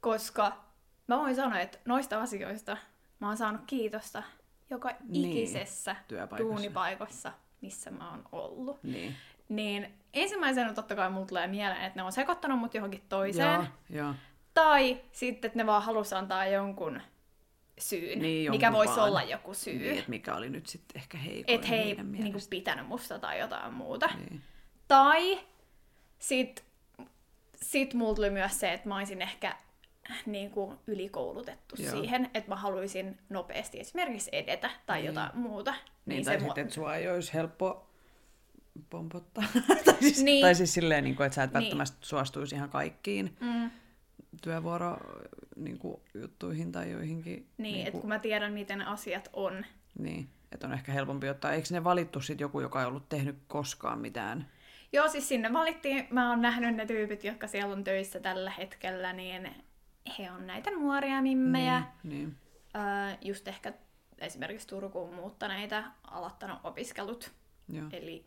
[0.01, 0.63] Koska
[1.07, 2.77] mä voin sanoa, että noista asioista
[3.19, 4.23] mä oon saanut kiitosta
[4.69, 6.53] joka Niin, ikisessä työpaikassa.
[6.53, 7.33] duunipaikassa,
[7.63, 8.83] missä mä oon ollut.
[8.83, 9.15] Niin.
[9.49, 13.53] Niin ensimmäisenä totta kai mulla tulee mieleen, että ne on sekoittanut mut johonkin toiseen.
[13.53, 14.13] Joo, joo.
[14.53, 17.01] Tai sitten, että ne vaan halus antaa jonkun
[17.79, 19.09] syyn, Niin, mikä jonkun voisi vaan.
[19.09, 19.91] olla joku syy.
[19.93, 23.73] Niin, mikä oli nyt sitten ehkä heikoin että he ei niinku, pitänyt musta tai jotain
[23.73, 24.09] muuta.
[24.29, 24.41] Niin.
[24.87, 25.39] Tai
[26.19, 26.63] sit,
[27.55, 29.57] sit mulla tuli myös se, että mä olisin ehkä
[30.25, 31.91] niinku ylikoulutettu Joo.
[31.91, 35.05] siihen, että mä haluaisin nopeasti esimerkiksi edetä tai Niin.
[35.07, 35.73] jotain muuta.
[36.05, 37.89] Niin, se tai mua- sitten, että sua ei olisi helppo
[38.89, 39.43] pompottaa.
[39.85, 40.41] tai, siis, Niin.
[40.41, 41.53] tai siis silleen, niin kuin, että sä et Niin.
[41.61, 43.69] välttämättä suostuisi ihan kaikkiin Mm,
[44.41, 44.97] työvuoro
[45.55, 47.33] niin kuin, juttuihin tai joihinkin.
[47.33, 49.65] niin, niin että kuin, kun mä tiedän, miten asiat on.
[49.99, 51.51] niin, että on ehkä helpompi ottaa.
[51.53, 54.47] Eikö ne valittu sit joku, joka ei ollut tehnyt koskaan mitään?
[54.93, 59.13] Joo, siis sinne valittiin, mä oon nähnyt ne tyypit, jotka siellä on töissä tällä hetkellä,
[59.13, 59.49] niin
[60.19, 61.83] he on näitä nuoria mimmejä.
[62.03, 62.37] Niin, niin.
[62.75, 63.73] Öö, just ehkä
[64.17, 67.31] esimerkiksi Turkuun muuttaneita, aloittanut opiskelut.
[67.69, 67.85] Joo.
[67.91, 68.25] Eli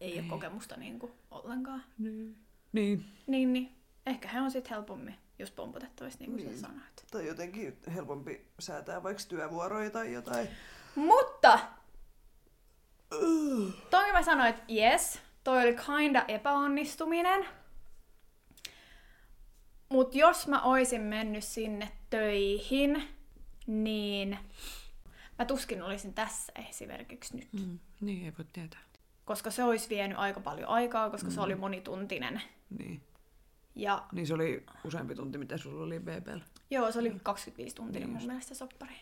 [0.00, 1.84] ei, ole kokemusta niin kuin, ollenkaan.
[1.98, 2.36] Niin.
[2.72, 3.04] niin.
[3.26, 3.76] Niin, niin
[4.06, 6.58] ehkä he on sitten helpommin just pomputettavissa, niin kuin niin.
[6.58, 7.04] sä sanoit.
[7.10, 10.48] Tai jotenkin helpompi säätää vaikka työvuoroja tai jotain.
[10.94, 11.58] Mutta!
[13.90, 17.46] Toki mä sanoin, että yes, toi oli kinda epäonnistuminen.
[19.88, 23.02] Mut jos mä oisin mennyt sinne töihin,
[23.66, 24.38] niin
[25.38, 27.52] mä tuskin olisin tässä esimerkiksi nyt.
[27.52, 27.78] Mm.
[28.00, 28.80] Niin, ei voi tietää.
[29.24, 31.34] Koska se olisi vienyt aika paljon aikaa, koska mm.
[31.34, 32.42] se oli monituntinen.
[32.78, 33.02] Niin.
[33.74, 36.38] Ja Niin se oli useampi tunti, mitä sulla oli BBL.
[36.70, 38.26] joo, se oli 25 tuntinen Niin mun just.
[38.26, 38.96] mielestä soppari.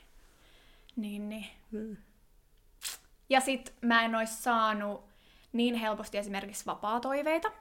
[0.96, 1.46] Niin, niin.
[1.70, 1.96] Mm.
[3.28, 5.04] Ja sit mä en ois saanut
[5.52, 7.52] niin helposti esimerkiksi vapaa-toiveita.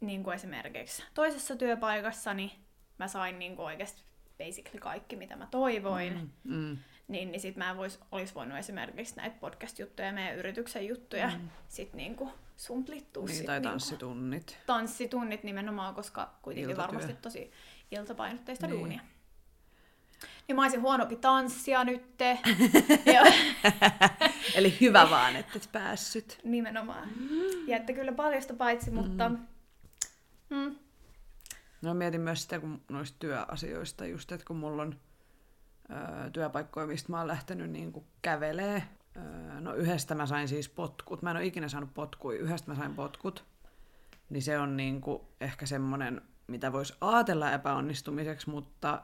[0.00, 2.52] Niin kuin esimerkiksi toisessa työpaikassani
[2.98, 4.02] mä sain niin kuin oikeasti
[4.38, 6.30] basically kaikki, mitä mä toivoin.
[6.44, 6.54] Mm.
[6.56, 6.78] Mm.
[7.08, 11.28] Niin, niin sit mä en vois, olis voinut esimerkiksi näitä podcast-juttuja ja meidän yrityksen juttuja
[11.28, 11.48] mm.
[11.68, 13.24] sit niinku sumplittua.
[13.26, 14.58] Niin, sit tai niinku tanssitunnit.
[14.66, 16.86] tanssitunnit nimenomaan, koska kuitenkin Iltatyö.
[16.86, 17.50] varmasti tosi
[17.90, 18.78] iltapainotteista Niin.
[18.78, 19.00] duunia.
[20.48, 22.38] Niin mä olisin huonompi tanssia nytte.
[24.54, 26.40] Eli hyvä vaan, että et päässyt.
[26.44, 27.08] nimenomaan.
[27.66, 29.28] Ja että kyllä paljosta paitsi, mutta...
[29.28, 29.38] Mm.
[31.82, 35.00] No mietin myös sitä, kun noista työasioista, just että kun mulla on
[35.90, 38.82] öö, työpaikkoja, mistä mä oon lähtenyt niin kuin kävelee.
[39.60, 41.22] No yhdestä mä sain siis potkut.
[41.22, 42.38] Mä en ole ikinä saanut potkuja.
[42.38, 43.44] Yhdestä mä sain potkut.
[44.30, 49.02] Niin se on niin kuin ehkä semmoinen, mitä voisi ajatella epäonnistumiseksi, mutta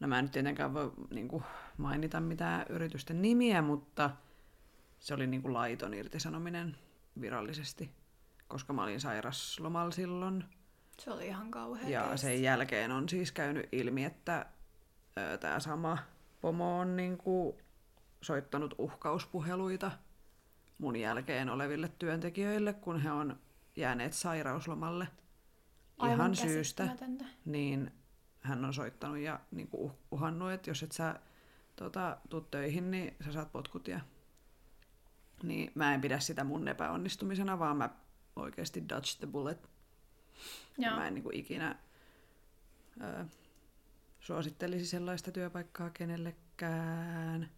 [0.00, 1.44] no mä en nyt tietenkään voi niin kuin
[1.76, 4.10] mainita mitään yritysten nimiä, mutta
[4.98, 6.76] se oli niin kuin laiton irtisanominen
[7.20, 7.90] virallisesti,
[8.48, 10.44] koska mä olin sairaslomalla silloin.
[10.98, 12.26] Se oli ihan kauhea Ja keissi.
[12.26, 14.46] sen jälkeen on siis käynyt ilmi, että
[15.40, 15.98] tämä sama
[16.40, 17.58] pomo on niinku
[18.22, 19.90] soittanut uhkauspuheluita
[20.78, 23.38] mun jälkeen oleville työntekijöille, kun he on
[23.76, 25.08] jääneet sairauslomalle
[25.98, 26.88] Aivan ihan syystä.
[27.44, 27.92] Niin
[28.40, 31.20] hän on soittanut ja niinku uh- uhannut, että jos et sä
[31.76, 33.88] tota, tuu töihin, niin sä saat potkut.
[33.88, 34.00] Ja...
[35.42, 37.90] Niin mä en pidä sitä mun epäonnistumisena, vaan mä
[38.36, 39.68] oikeasti dodge the bullet
[40.78, 40.96] Joo.
[40.96, 41.76] Mä en niin kuin ikinä
[43.02, 43.24] ö,
[44.20, 47.50] suosittelisi sellaista työpaikkaa kenellekään.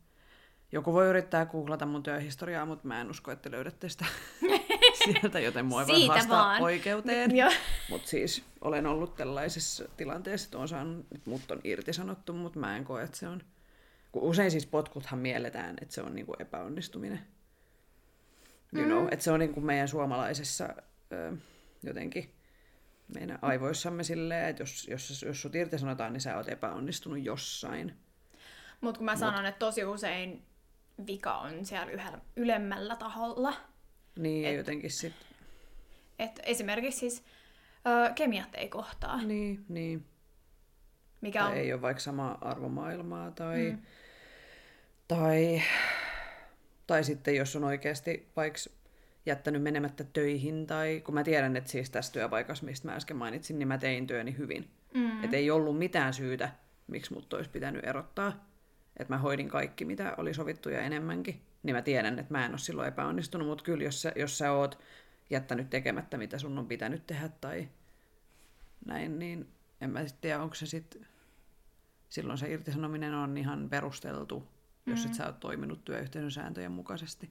[0.72, 4.04] Joku voi yrittää googlata mun työhistoriaa, mutta mä en usko, että löydätte sitä
[5.04, 6.62] sieltä, joten mua ei voi haastaa vaan.
[6.62, 7.30] oikeuteen.
[7.90, 12.76] Mutta siis olen ollut tällaisessa tilanteessa, että on saanut, että mut on irtisanottu, mutta mä
[12.76, 13.42] en koe, että se on...
[14.12, 17.20] Kun usein siis potkuthan mielletään, että se on niinku epäonnistuminen.
[18.72, 20.68] You know, että se on niinku meidän suomalaisessa
[21.12, 21.36] ö,
[21.82, 22.34] jotenkin
[23.14, 27.94] meidän aivoissamme silleen, että jos, jos, jos sut irtisanotaan, niin sä oot epäonnistunut jossain.
[28.80, 30.42] Mutta kun mä sanon, että tosi usein
[31.06, 33.54] vika on siellä yhdellä, ylemmällä taholla.
[34.18, 35.12] Niin, ja jotenkin sit...
[36.18, 37.24] Et esimerkiksi siis
[37.86, 40.06] ö, kemiat ei kohtaa, Niin, niin.
[41.20, 41.56] mikä Tai on...
[41.56, 43.78] ei ole vaikka samaa arvomaailmaa, tai, mm.
[45.08, 45.62] tai,
[46.86, 48.58] tai sitten jos on oikeasti vaikka
[49.26, 53.58] jättänyt menemättä töihin, tai kun mä tiedän, että siis tässä työpaikassa, mistä mä äsken mainitsin,
[53.58, 54.70] niin mä tein työni hyvin.
[54.94, 55.24] Mm.
[55.24, 56.50] Että ei ollut mitään syytä,
[56.86, 58.50] miksi mut olisi pitänyt erottaa.
[58.96, 61.40] Että mä hoidin kaikki, mitä oli sovittu ja enemmänkin.
[61.62, 64.52] Niin mä tiedän, että mä en ole silloin epäonnistunut, mutta kyllä jos sä, jos sä
[64.52, 64.78] oot
[65.30, 67.68] jättänyt tekemättä, mitä sun on pitänyt tehdä tai
[68.86, 69.48] näin, niin
[69.80, 71.06] en mä sitten tiedä, onko se sitten
[72.08, 74.48] silloin se irtisanominen on ihan perusteltu,
[74.86, 77.30] jos et sä oot toiminut työyhteisön sääntöjen mukaisesti.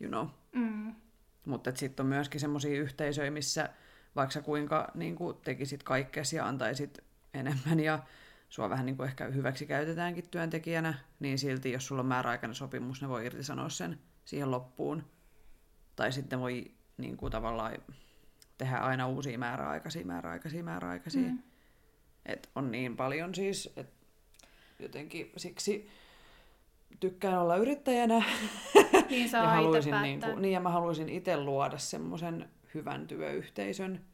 [0.00, 0.26] You know.
[0.52, 0.94] Mm.
[1.48, 3.68] Mutta sitten on myöskin semmoisia yhteisöjä, missä
[4.16, 6.98] vaikka sä kuinka niin tekisit kaikkesi ja antaisit
[7.34, 7.98] enemmän ja
[8.48, 13.02] sua vähän niin kuin ehkä hyväksi käytetäänkin työntekijänä, niin silti jos sulla on määräaikainen sopimus,
[13.02, 15.04] ne voi irtisanoa sen siihen loppuun.
[15.96, 17.78] Tai sitten voi niin kuin tavallaan
[18.58, 21.28] tehdä aina uusia määräaikaisia, määräaikaisia, määräaikaisia.
[21.28, 21.38] Mm.
[22.26, 24.06] Et on niin paljon siis, että
[24.78, 25.90] jotenkin siksi
[27.00, 28.22] tykkään olla yrittäjänä.
[29.10, 34.04] Niin saa ja haluaisin, niin, kuin, niin, ja mä haluaisin itse luoda semmoisen hyvän työyhteisön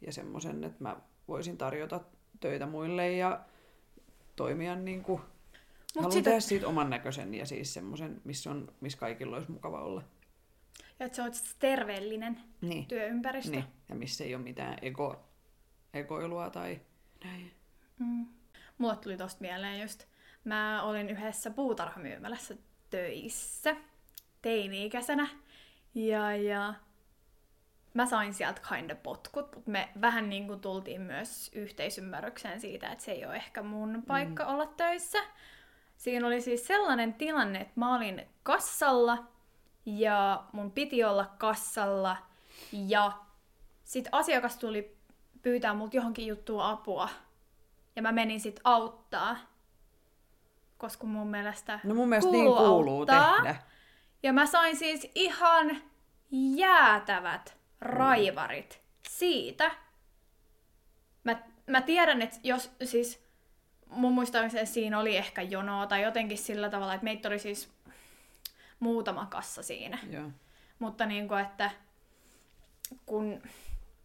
[0.00, 0.96] ja semmoisen, että mä
[1.28, 2.00] voisin tarjota
[2.40, 3.40] töitä muille ja
[4.36, 5.20] toimia niin kuin,
[5.96, 9.80] haluan sitä- tehdä siitä oman näköisen ja siis semmoisen, missä, on, missä kaikilla olisi mukava
[9.82, 10.02] olla.
[10.98, 12.86] Ja että se on terveellinen Niin.
[12.86, 13.50] työympäristö.
[13.50, 13.64] niin.
[13.88, 15.24] Ja missä ei ole mitään ego,
[15.94, 16.80] egoilua tai
[17.24, 17.50] näin.
[17.98, 18.26] Mm.
[18.78, 20.04] Mulle tuli tosta mieleen just,
[20.44, 22.54] mä olin yhdessä puutarhamyymälässä
[22.90, 23.76] töissä
[24.42, 25.28] teini-ikäisenä.
[25.94, 26.74] Ja, ja
[27.94, 32.88] mä sain sieltä kind of potkut, mutta me vähän niin kuin tultiin myös yhteisymmärrykseen siitä,
[32.92, 34.50] että se ei ole ehkä mun paikka mm.
[34.50, 35.18] olla töissä.
[35.96, 39.24] Siinä oli siis sellainen tilanne, että mä olin kassalla
[39.86, 42.16] ja mun piti olla kassalla
[42.72, 43.12] ja
[43.84, 44.96] sit asiakas tuli
[45.42, 47.08] pyytää mut johonkin juttuun apua
[47.96, 49.36] ja mä menin sit auttaa,
[50.78, 53.36] koska mun mielestä No mun mielestä kuuluu niin kuuluu auttaa.
[53.36, 53.56] tehdä.
[54.22, 55.82] Ja mä sain siis ihan
[56.30, 59.70] jäätävät raivarit siitä.
[61.24, 63.24] Mä, mä tiedän, että jos siis
[63.86, 67.72] mun muistaakseni siinä oli ehkä jonoa tai jotenkin sillä tavalla, että meitä oli siis
[68.80, 69.98] muutama kassa siinä.
[70.10, 70.30] Joo.
[70.78, 71.70] Mutta niin kuin, että
[73.06, 73.42] kun...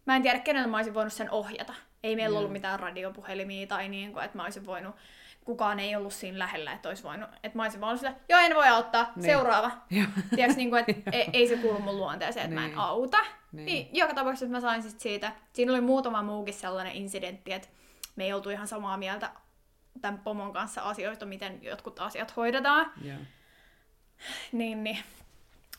[0.06, 1.74] Mä en tiedä, kenellä mä olisin voinut sen ohjata.
[2.02, 2.38] Ei meillä Joo.
[2.38, 4.96] ollut mitään radiopuhelimia tai niin kuin, että mä olisin voinut...
[5.44, 7.28] Kukaan ei ollut siinä lähellä, että olisi voinut...
[7.42, 9.24] Että mä olisin voinut sillä, joo, en voi auttaa, Niin.
[9.24, 9.70] seuraava.
[10.36, 12.78] Tiedätkö, niin kuin, että ei, ei se kuulu mun luonteeseen, että mä en Niin.
[12.78, 13.18] auta.
[13.18, 13.30] Niin.
[13.52, 13.64] Niin.
[13.66, 13.88] niin.
[13.92, 15.32] joka tapauksessa mä sain sit siitä.
[15.52, 17.68] Siinä oli muutama muukin sellainen incidentti, että
[18.16, 19.30] me ei oltu ihan samaa mieltä
[20.00, 22.92] tämän pomon kanssa asioista, miten jotkut asiat hoidetaan.
[23.02, 23.18] Joo.
[24.52, 24.98] Niin, niin,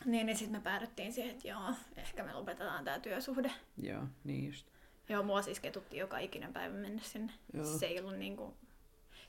[0.04, 1.60] niin, niin sitten me päädyttiin siihen, että joo,
[1.96, 3.52] ehkä me lopetetaan tämä työsuhde.
[3.82, 4.66] Joo, niin just.
[5.08, 7.32] Joo, mua siis ketuttiin joka ikinen päivä mennä sinne.
[7.54, 7.64] Joo.
[7.64, 8.56] Se ei ollut niinku...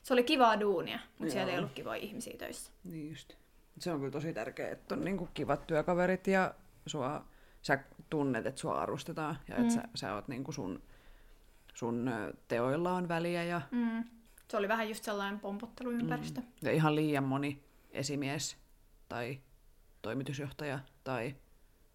[0.04, 2.72] Se oli kivaa duunia, mutta siellä ei ollut kivoja ihmisiä töissä.
[2.84, 3.32] Niin just.
[3.78, 6.54] Se on kyllä tosi tärkeää, että on niinku kivat työkaverit ja
[6.86, 7.24] sua,
[7.62, 7.78] sä
[8.10, 9.70] tunnet, että sua arvostetaan ja että Mm.
[9.70, 10.82] sä, sä oot niinku sun,
[11.74, 12.10] sun
[12.48, 14.04] teoilla on väliä ja, Mm.
[14.50, 16.40] Se oli vähän just sellainen pompotteluympäristö.
[16.40, 16.46] Mm.
[16.62, 18.56] ja ihan liian moni esimies
[19.08, 19.40] tai
[20.02, 21.34] toimitusjohtaja tai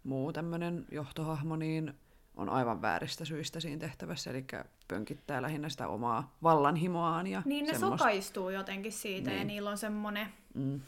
[0.03, 1.93] muu tämmöinen johtohahmo, niin
[2.35, 4.45] on aivan vääristä syistä siinä tehtävässä, eli
[4.89, 7.27] pönkittää lähinnä sitä omaa vallanhimoaan.
[7.27, 7.97] Ja Niin ne semmoista.
[7.97, 9.39] sokaistuu jotenkin siitä niin.
[9.39, 10.27] ja niillä on semmonen...
[10.53, 10.81] Mm.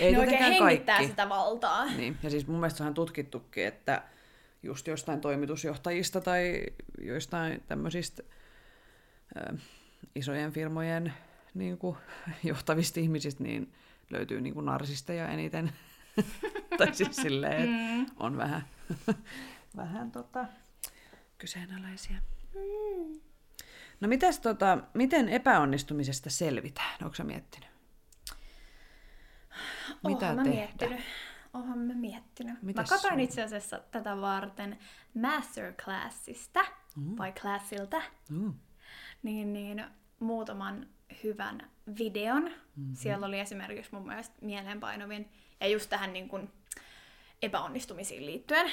[0.00, 1.86] Ei ne oikein hengittää sitä valtaa.
[1.86, 4.02] Niin, ja siis mun mielestä se on tutkittukin, että
[4.62, 6.62] just jostain toimitusjohtajista tai
[7.00, 8.22] joistain tämmöisistä
[9.36, 9.56] ö,
[10.14, 11.12] isojen firmojen
[11.54, 11.96] niin kuin,
[12.44, 13.72] johtavista ihmisistä, niin
[14.10, 15.72] löytyy niin kuin narsisteja eniten.
[16.78, 18.06] tai siis silleen, että Mm.
[18.20, 18.64] on vähän,
[19.76, 20.44] vähän tota,
[21.42, 22.16] kyseenalaisia.
[24.00, 26.96] No mitäs tota, miten epäonnistumisesta selvitään?
[27.02, 27.68] Onko sä miettinyt?
[30.08, 30.56] Mitä Oonhan mä tehdä?
[30.58, 31.00] miettinyt.
[31.54, 32.62] Oonhan mä miettinyt.
[32.62, 34.78] Mitäs mä katsoin itse asiassa tätä varten
[35.14, 36.60] masterclassista,
[36.96, 37.18] Mm.
[37.18, 38.54] vai classilta, Mm.
[39.22, 39.84] niin, niin
[40.20, 40.86] muutaman
[41.24, 42.42] hyvän videon.
[42.42, 42.52] Mhm.
[42.76, 42.94] Mm-hmm.
[42.96, 46.50] Siellä oli esimerkiksi mun mielestä mieleenpainovin, ja just tähän niin kuin
[47.42, 48.70] epäonnistumisiin liittyen.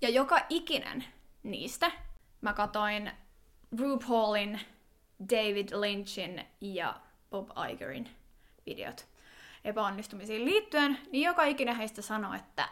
[0.00, 1.04] Ja joka ikinen
[1.50, 1.90] niistä
[2.40, 3.10] mä katoin
[3.78, 4.60] RuPaulin,
[5.30, 8.08] David Lynchin ja Bob Igerin
[8.66, 9.06] videot
[9.64, 12.68] epäonnistumisiin liittyen, niin joka ikinen heistä sanoi, että,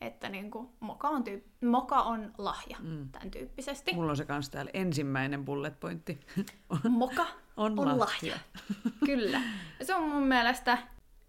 [0.00, 3.08] että niin kuin moka, on tyyp- moka on lahja, mm.
[3.08, 3.94] tämän tyyppisesti.
[3.94, 6.20] Mulla on se kans täällä ensimmäinen bullet pointti.
[6.88, 7.98] Moka On on, lahja.
[7.98, 8.38] lahja.
[9.06, 9.40] Kyllä.
[9.78, 10.78] Ja se on mun mielestä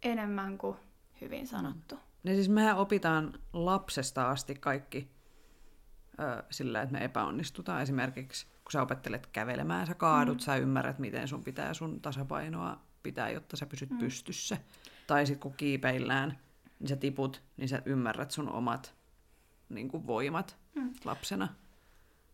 [0.03, 0.77] enemmän kuin
[1.21, 1.99] hyvin sanottu.
[2.23, 5.09] Ja siis mehän opitaan lapsesta asti kaikki
[6.19, 7.81] ö, sillä, että me epäonnistutaan.
[7.81, 10.39] Esimerkiksi kun sä opettelet kävelemään, sä kaadut, mm.
[10.39, 13.97] sä ymmärrät, miten sun pitää sun tasapainoa pitää, jotta sä pysyt mm.
[13.97, 14.57] pystyssä.
[15.07, 16.39] Tai sitten kun kiipeillään,
[16.79, 18.95] niin sä tiput, niin sä ymmärrät sun omat
[19.69, 20.93] niin kuin voimat mm.
[21.05, 21.47] lapsena.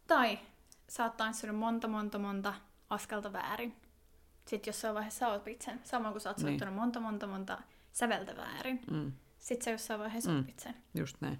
[0.07, 0.39] Tai
[0.89, 2.53] sä oot tanssinut monta, monta, monta
[2.89, 3.75] askelta väärin.
[4.45, 5.79] Sitten jossain vaiheessa sä opit sen.
[5.83, 6.47] Samoin kuin sä oot Niin.
[6.47, 7.61] soittanut monta, monta, monta
[7.91, 8.81] säveltä väärin.
[8.91, 9.11] Mm.
[9.39, 10.39] Sitten sä jossain vaiheessa Mm.
[10.39, 10.75] opit sen.
[10.95, 11.39] Just näin.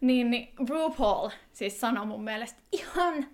[0.00, 3.26] Niin, niin RuPaul siis sanoi mun mielestä ihan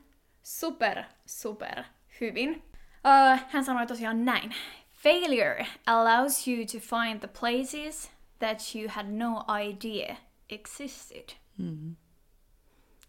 [0.43, 1.85] super, super
[2.21, 2.63] hyvin.
[3.05, 4.55] Uh, hän sanoi tosiaan näin.
[4.93, 10.17] Failure allows you to find the places that you had no idea
[10.49, 11.29] existed.
[11.59, 11.97] Mm-hmm.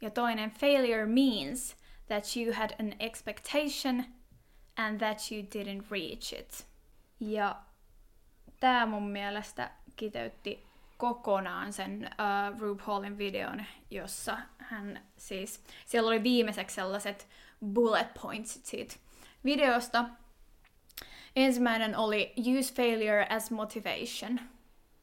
[0.02, 1.76] Ja toinen, failure means
[2.08, 4.06] that you had an expectation
[4.78, 6.68] and that you didn't reach it.
[7.20, 7.56] Ja
[8.60, 10.64] tämä mun mielestä kiteytti
[10.98, 17.28] kokonaan sen uh, RuPaulin videon, jossa hän siis, siellä oli viimeiseksi sellaiset
[17.74, 18.96] bullet points siitä
[19.44, 20.06] videosta.
[21.36, 24.40] Ensimmäinen oli use failure as motivation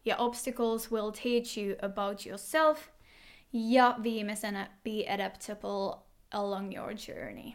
[0.04, 2.88] ja obstacles will teach you about yourself
[3.52, 7.52] ja viimeisenä be adaptable along your journey.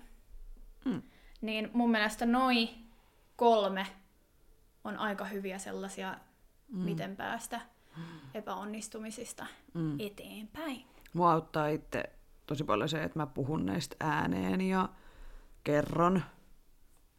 [0.85, 1.01] Mm.
[1.41, 2.69] Niin mun mielestä noi
[3.35, 3.87] kolme
[4.83, 6.17] on aika hyviä sellaisia,
[6.67, 6.79] mm.
[6.79, 7.61] miten päästä
[8.33, 9.95] epäonnistumisista Mm.
[9.99, 10.85] eteenpäin.
[11.13, 12.03] Mua auttaa itse
[12.45, 14.89] tosi paljon se, että mä puhun näistä ääneen ja
[15.63, 16.21] kerron.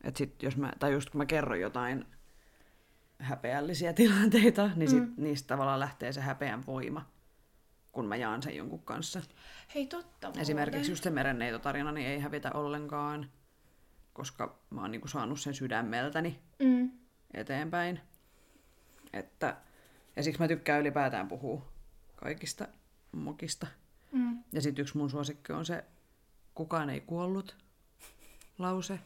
[0.04, 2.06] Et sit jos mä, tai just kun mä kerron jotain
[3.18, 5.14] häpeällisiä tilanteita, niin sit mm.
[5.16, 7.06] niistä tavallaan lähtee se häpeän voima,
[7.92, 9.22] kun mä jaan sen jonkun kanssa.
[9.74, 10.42] Hei totta muuten.
[10.42, 13.30] Esimerkiksi just se merenneitotarina niin ei hävitä ollenkaan,
[14.12, 16.90] koska mä oon niinku saanut sen sydämeltäni Mm.
[17.34, 18.00] eteenpäin.
[19.12, 19.56] Että,
[20.18, 21.66] ja siksi mä tykkään ylipäätään puhua
[22.16, 22.68] kaikista
[23.12, 23.66] mokista.
[24.12, 24.38] Mm.
[24.52, 25.84] Ja sitten yksi mun suosikki on se
[26.54, 27.56] kukaan ei kuollut
[28.58, 28.98] lause.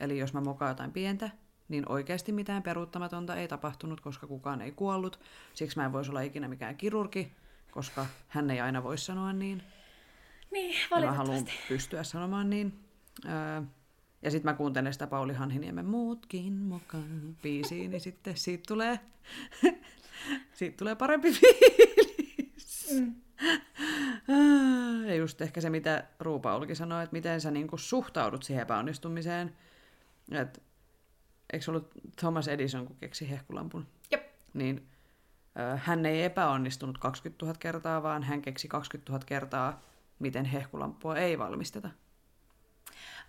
[0.00, 1.30] Eli jos mä mokaan jotain pientä,
[1.68, 5.20] niin oikeasti mitään peruuttamatonta ei tapahtunut, koska kukaan ei kuollut.
[5.54, 7.32] Siksi mä en voisi olla ikinä mikään kirurgi,
[7.70, 9.62] koska hän ei aina voi sanoa niin.
[10.50, 11.68] Niin, Ja mä haluan valitettavasti.
[11.68, 12.78] pystyä sanomaan niin.
[13.24, 13.62] Öö,
[14.22, 19.00] Ja sitten mä kuuntelen sitä Pauli Hanhiniemen Muutkin mukaan biisiin, niin sitten siitä tulee,
[20.52, 22.94] siitä tulee parempi fiilis.
[22.94, 23.14] Mm.
[25.06, 29.56] Ja just ehkä se, mitä Ruupaulki sanoi, että miten sä niinku suhtaudut siihen epäonnistumiseen.
[30.32, 30.62] Et,
[31.52, 33.86] eikö se ollut Thomas Edison, kun keksi hehkulampun?
[34.10, 34.26] Jep.
[34.54, 34.88] Niin
[35.76, 39.82] hän ei epäonnistunut 20 000 kertaa, vaan hän keksi 20 000 kertaa,
[40.18, 41.90] miten hehkulampua ei valmisteta.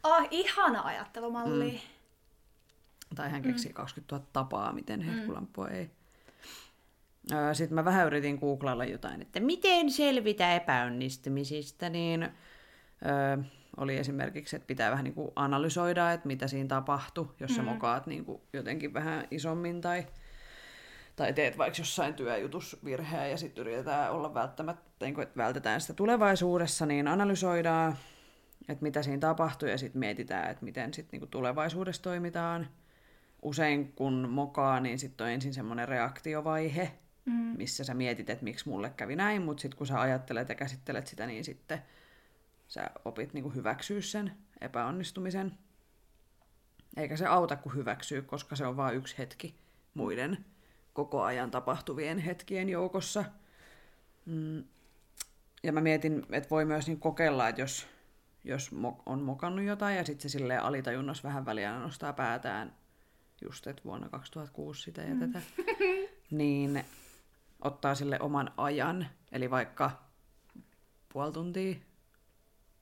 [0.03, 1.71] Ah, ihana ajattelumalli.
[1.71, 3.15] Mm.
[3.15, 3.73] Tai hän keksi mm.
[3.73, 5.73] 20 000 tapaa, miten hehkulampua mm.
[5.73, 5.89] ei.
[7.53, 12.29] Sitten mä vähän yritin googlailla jotain, että miten selvitä epäonnistumisista, niin
[13.77, 18.07] oli esimerkiksi, että pitää vähän niin kuin analysoida, että mitä siinä tapahtui, jos sä mokaat
[18.07, 20.07] niin kuin jotenkin vähän isommin tai,
[21.15, 25.81] tai teet vaikka jossain työjutus virheen ja sitten yritetään olla välttämättä, niin kuin, että vältetään
[25.81, 27.97] sitä tulevaisuudessa, niin analysoidaan,
[28.69, 32.67] että mitä siinä tapahtuu ja sitten mietitään, että miten sitten niin kuin tulevaisuudessa toimitaan.
[33.41, 36.91] Usein kun mokaa, niin sitten on ensin semmoinen reaktiovaihe,
[37.25, 37.33] mm.
[37.33, 41.07] missä sä mietit, että miksi mulle kävi näin, mutta sitten kun sä ajattelet ja käsittelet
[41.07, 41.81] sitä, niin sitten
[42.67, 45.57] sä opit niin hyväksyä sen epäonnistumisen.
[46.97, 49.55] Eikä se auta kuin hyväksyä, koska se on vain yksi hetki
[49.93, 50.45] muiden
[50.93, 53.25] koko ajan tapahtuvien hetkien joukossa.
[54.25, 54.63] Mm.
[55.63, 57.87] Ja mä mietin, että voi myös niin kokeilla, että jos,
[58.43, 58.71] jos
[59.05, 62.75] on mokannut jotain ja sitten se silleen alitajunnassa vähän väliä nostaa päätään,
[63.41, 65.19] just että vuonna 2006 sitä ja mm.
[65.19, 65.41] tätä,
[66.31, 66.85] niin
[67.59, 69.91] ottaa sille oman ajan, eli vaikka
[71.13, 71.75] puoli tuntia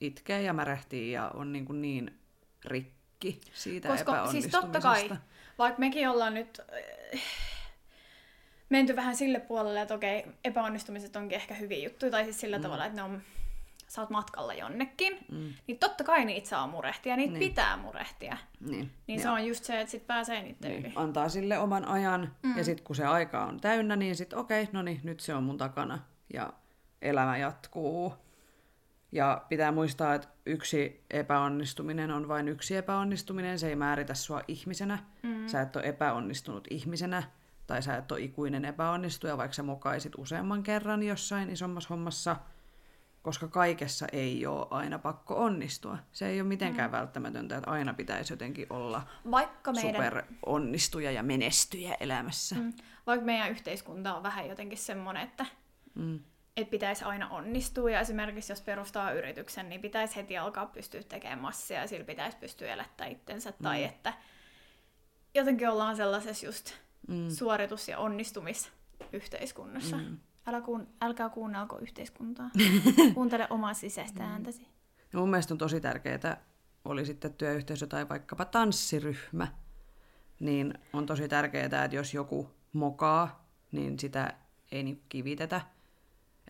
[0.00, 2.18] itkee ja märehtii ja on niin, kuin niin
[2.64, 5.10] rikki siitä Koska siis totta kai,
[5.58, 6.60] vaikka mekin ollaan nyt
[7.14, 7.20] äh,
[8.68, 12.62] menty vähän sille puolelle, että okei, epäonnistumiset onkin ehkä hyviä juttuja, tai siis sillä mm.
[12.62, 13.22] tavalla, että ne on,
[13.88, 15.54] sä oot matkalla jonnekin, mm.
[15.66, 17.48] niin totta kai niitä saa murehtia, niitä niin.
[17.48, 18.36] pitää murehtia.
[18.60, 20.84] Niin, niin se on just se, että sit pääsee niiden niin.
[20.84, 20.92] yli.
[20.96, 22.56] Antaa sille oman ajan, mm.
[22.56, 25.34] ja sitten kun se aika on täynnä, niin sitten okei, okay, no niin, nyt se
[25.34, 25.98] on mun takana,
[26.32, 26.52] ja
[27.02, 28.14] elämä jatkuu.
[29.12, 33.58] Ja pitää muistaa, että yksi epäonnistuminen on vain yksi epäonnistuminen.
[33.58, 34.98] Se ei määritä sua ihmisenä.
[35.22, 35.46] Mm.
[35.46, 37.22] Sä et ole epäonnistunut ihmisenä.
[37.66, 42.36] Tai sä et ole ikuinen epäonnistuja, vaikka sä mokaisit useamman kerran jossain isommassa hommassa.
[43.28, 45.98] Koska kaikessa ei ole aina pakko onnistua.
[46.12, 46.96] Se ei ole mitenkään mm.
[46.96, 49.94] välttämätöntä, että aina pitäisi jotenkin olla vaikka meidän...
[49.94, 52.54] superonnistuja ja menestyjä elämässä.
[52.54, 52.72] Mm.
[53.06, 55.46] Vaikka meidän yhteiskunta on vähän jotenkin semmoinen, että
[55.94, 56.20] mm
[56.56, 57.90] että pitäisi aina onnistua.
[57.90, 62.36] Ja esimerkiksi jos perustaa yrityksen, niin pitäisi heti alkaa pystyä tekemään massia ja sillä pitäisi
[62.36, 63.50] pystyä elättämään itsensä.
[63.50, 63.56] Mm.
[63.62, 64.12] Tai että
[65.34, 66.74] jotenkin ollaan sellaisessa just
[67.08, 67.28] mm.
[67.30, 69.96] suoritus- ja onnistumisyhteiskunnassa.
[69.96, 70.18] Mm.
[70.48, 72.50] Älä kuun, älkää kuunnelko yhteiskuntaa.
[73.14, 74.28] Kuuntele omaa sisäistä mm.
[74.30, 74.68] ääntäsi.
[75.12, 76.36] Ja mun mielestä on tosi tärkeää,
[76.84, 79.48] oli sitten työyhteisö tai vaikkapa tanssiryhmä,
[80.40, 84.32] niin on tosi tärkeää, että jos joku mokaa, niin sitä
[84.72, 85.60] ei niin kivitetä,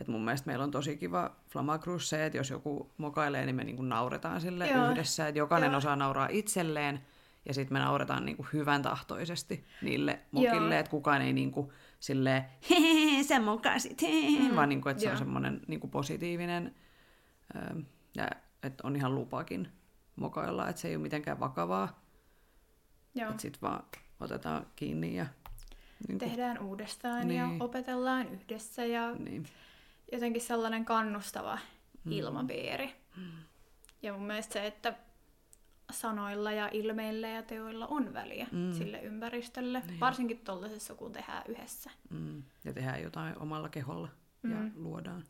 [0.01, 3.65] et mun mielestä meillä on tosi kiva Flamacruz se, että jos joku mokailee, niin me
[3.65, 4.91] niinku nauretaan sille Joo.
[4.91, 5.29] yhdessä.
[5.29, 5.79] Että jokainen Joo.
[5.79, 7.01] osaa nauraa itselleen
[7.45, 10.79] ja sitten me nauretaan niinku hyvän tahtoisesti niille mokille.
[10.79, 12.45] Että kukaan ei niinku silleen,
[13.19, 14.57] hehehe, sä mokasit, hehehe, mm.
[14.57, 16.75] vaan niinku, että se on semmoinen niinku positiivinen
[18.17, 18.31] ja
[18.63, 19.69] että on ihan lupakin
[20.17, 22.01] mokailla, että se ei ole mitenkään vakavaa.
[23.17, 23.85] Että sitten vaan
[24.21, 25.27] otetaan kiinni ja...
[26.09, 27.39] Niin kuin, Tehdään uudestaan niin.
[27.39, 29.13] ja opetellaan yhdessä ja...
[29.13, 29.47] Niin
[30.13, 31.59] jotenkin sellainen kannustava
[32.05, 32.13] mm.
[32.13, 32.95] ilmapiiri.
[33.17, 33.23] Mm.
[34.03, 34.95] Ja mun mielestä se, että
[35.91, 38.73] sanoilla ja ilmeillä ja teoilla on väliä mm.
[38.73, 40.01] sille ympäristölle, niin.
[40.01, 41.91] varsinkin tuollaisessa, kun tehdään yhdessä.
[42.11, 42.43] Mm.
[42.65, 44.09] Ja tehdään jotain omalla keholla
[44.43, 44.51] mm.
[44.51, 45.25] ja luodaan.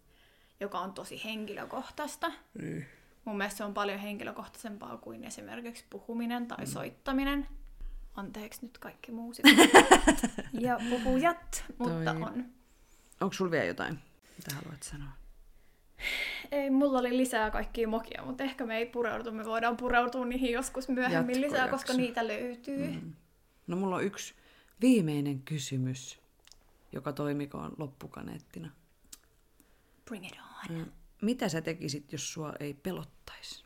[0.60, 2.32] Joka on tosi henkilökohtaista.
[2.62, 2.82] Mm.
[3.24, 6.66] Mun mielestä se on paljon henkilökohtaisempaa kuin esimerkiksi puhuminen tai mm.
[6.66, 7.46] soittaminen.
[8.14, 9.52] Anteeksi nyt kaikki muusikot
[10.60, 12.22] ja puhujat, mutta Toi...
[12.22, 12.44] on.
[13.20, 13.98] Onko sulla vielä jotain?
[14.36, 15.10] Mitä haluat sanoa?
[16.52, 19.32] Ei, mulla oli lisää kaikkia mokia, mutta ehkä me ei pureudu.
[19.32, 22.86] Me voidaan pureutua niihin joskus myöhemmin lisää, koska niitä löytyy.
[22.86, 23.12] Mm.
[23.66, 24.34] No mulla on yksi
[24.80, 26.20] viimeinen kysymys,
[26.92, 28.70] joka toimikoon loppukaneettina.
[30.04, 30.38] Bring it
[30.70, 30.92] on.
[31.22, 33.64] Mitä sä tekisit, jos sua ei pelottaisi?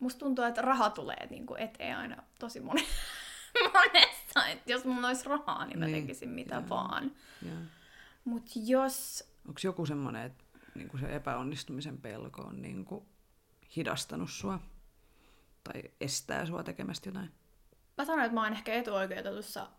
[0.00, 2.86] Musta tuntuu, että raha tulee niin kuin eteen aina tosi moni-
[3.74, 4.46] monessa.
[4.48, 6.02] Että jos mulla olisi rahaa, niin mä niin.
[6.02, 6.68] tekisin mitä ja.
[6.68, 7.12] vaan.
[8.24, 10.44] Mutta jos Onko joku semmoinen, että
[10.74, 13.04] niin kuin se epäonnistumisen pelko on niin kuin
[13.76, 14.60] hidastanut sua
[15.64, 17.30] tai estää sua tekemästä jotain?
[17.98, 19.70] Mä sanoin, että mä oon ehkä etuoikeutetussa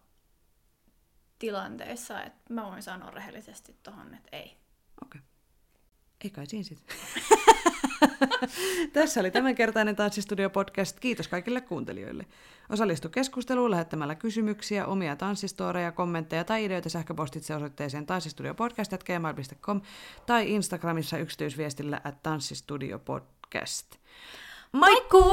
[1.39, 4.57] tilanteessa, että mä voin sanoa rehellisesti tohon, että ei.
[5.03, 5.19] Okei.
[5.19, 5.21] Okay.
[6.23, 6.95] Ei kai siinä sitten.
[8.93, 10.99] Tässä oli tämänkertainen Tanssistudio-podcast.
[10.99, 12.25] Kiitos kaikille kuuntelijoille.
[12.69, 19.81] Osallistu keskusteluun lähettämällä kysymyksiä, omia tanssistoreja, kommentteja tai ideoita sähköpostitse osoitteeseen tanssistudiopodcast.gmail.com
[20.25, 23.95] tai Instagramissa yksityisviestillä at tanssistudiopodcast.
[24.71, 25.23] Moikkuu!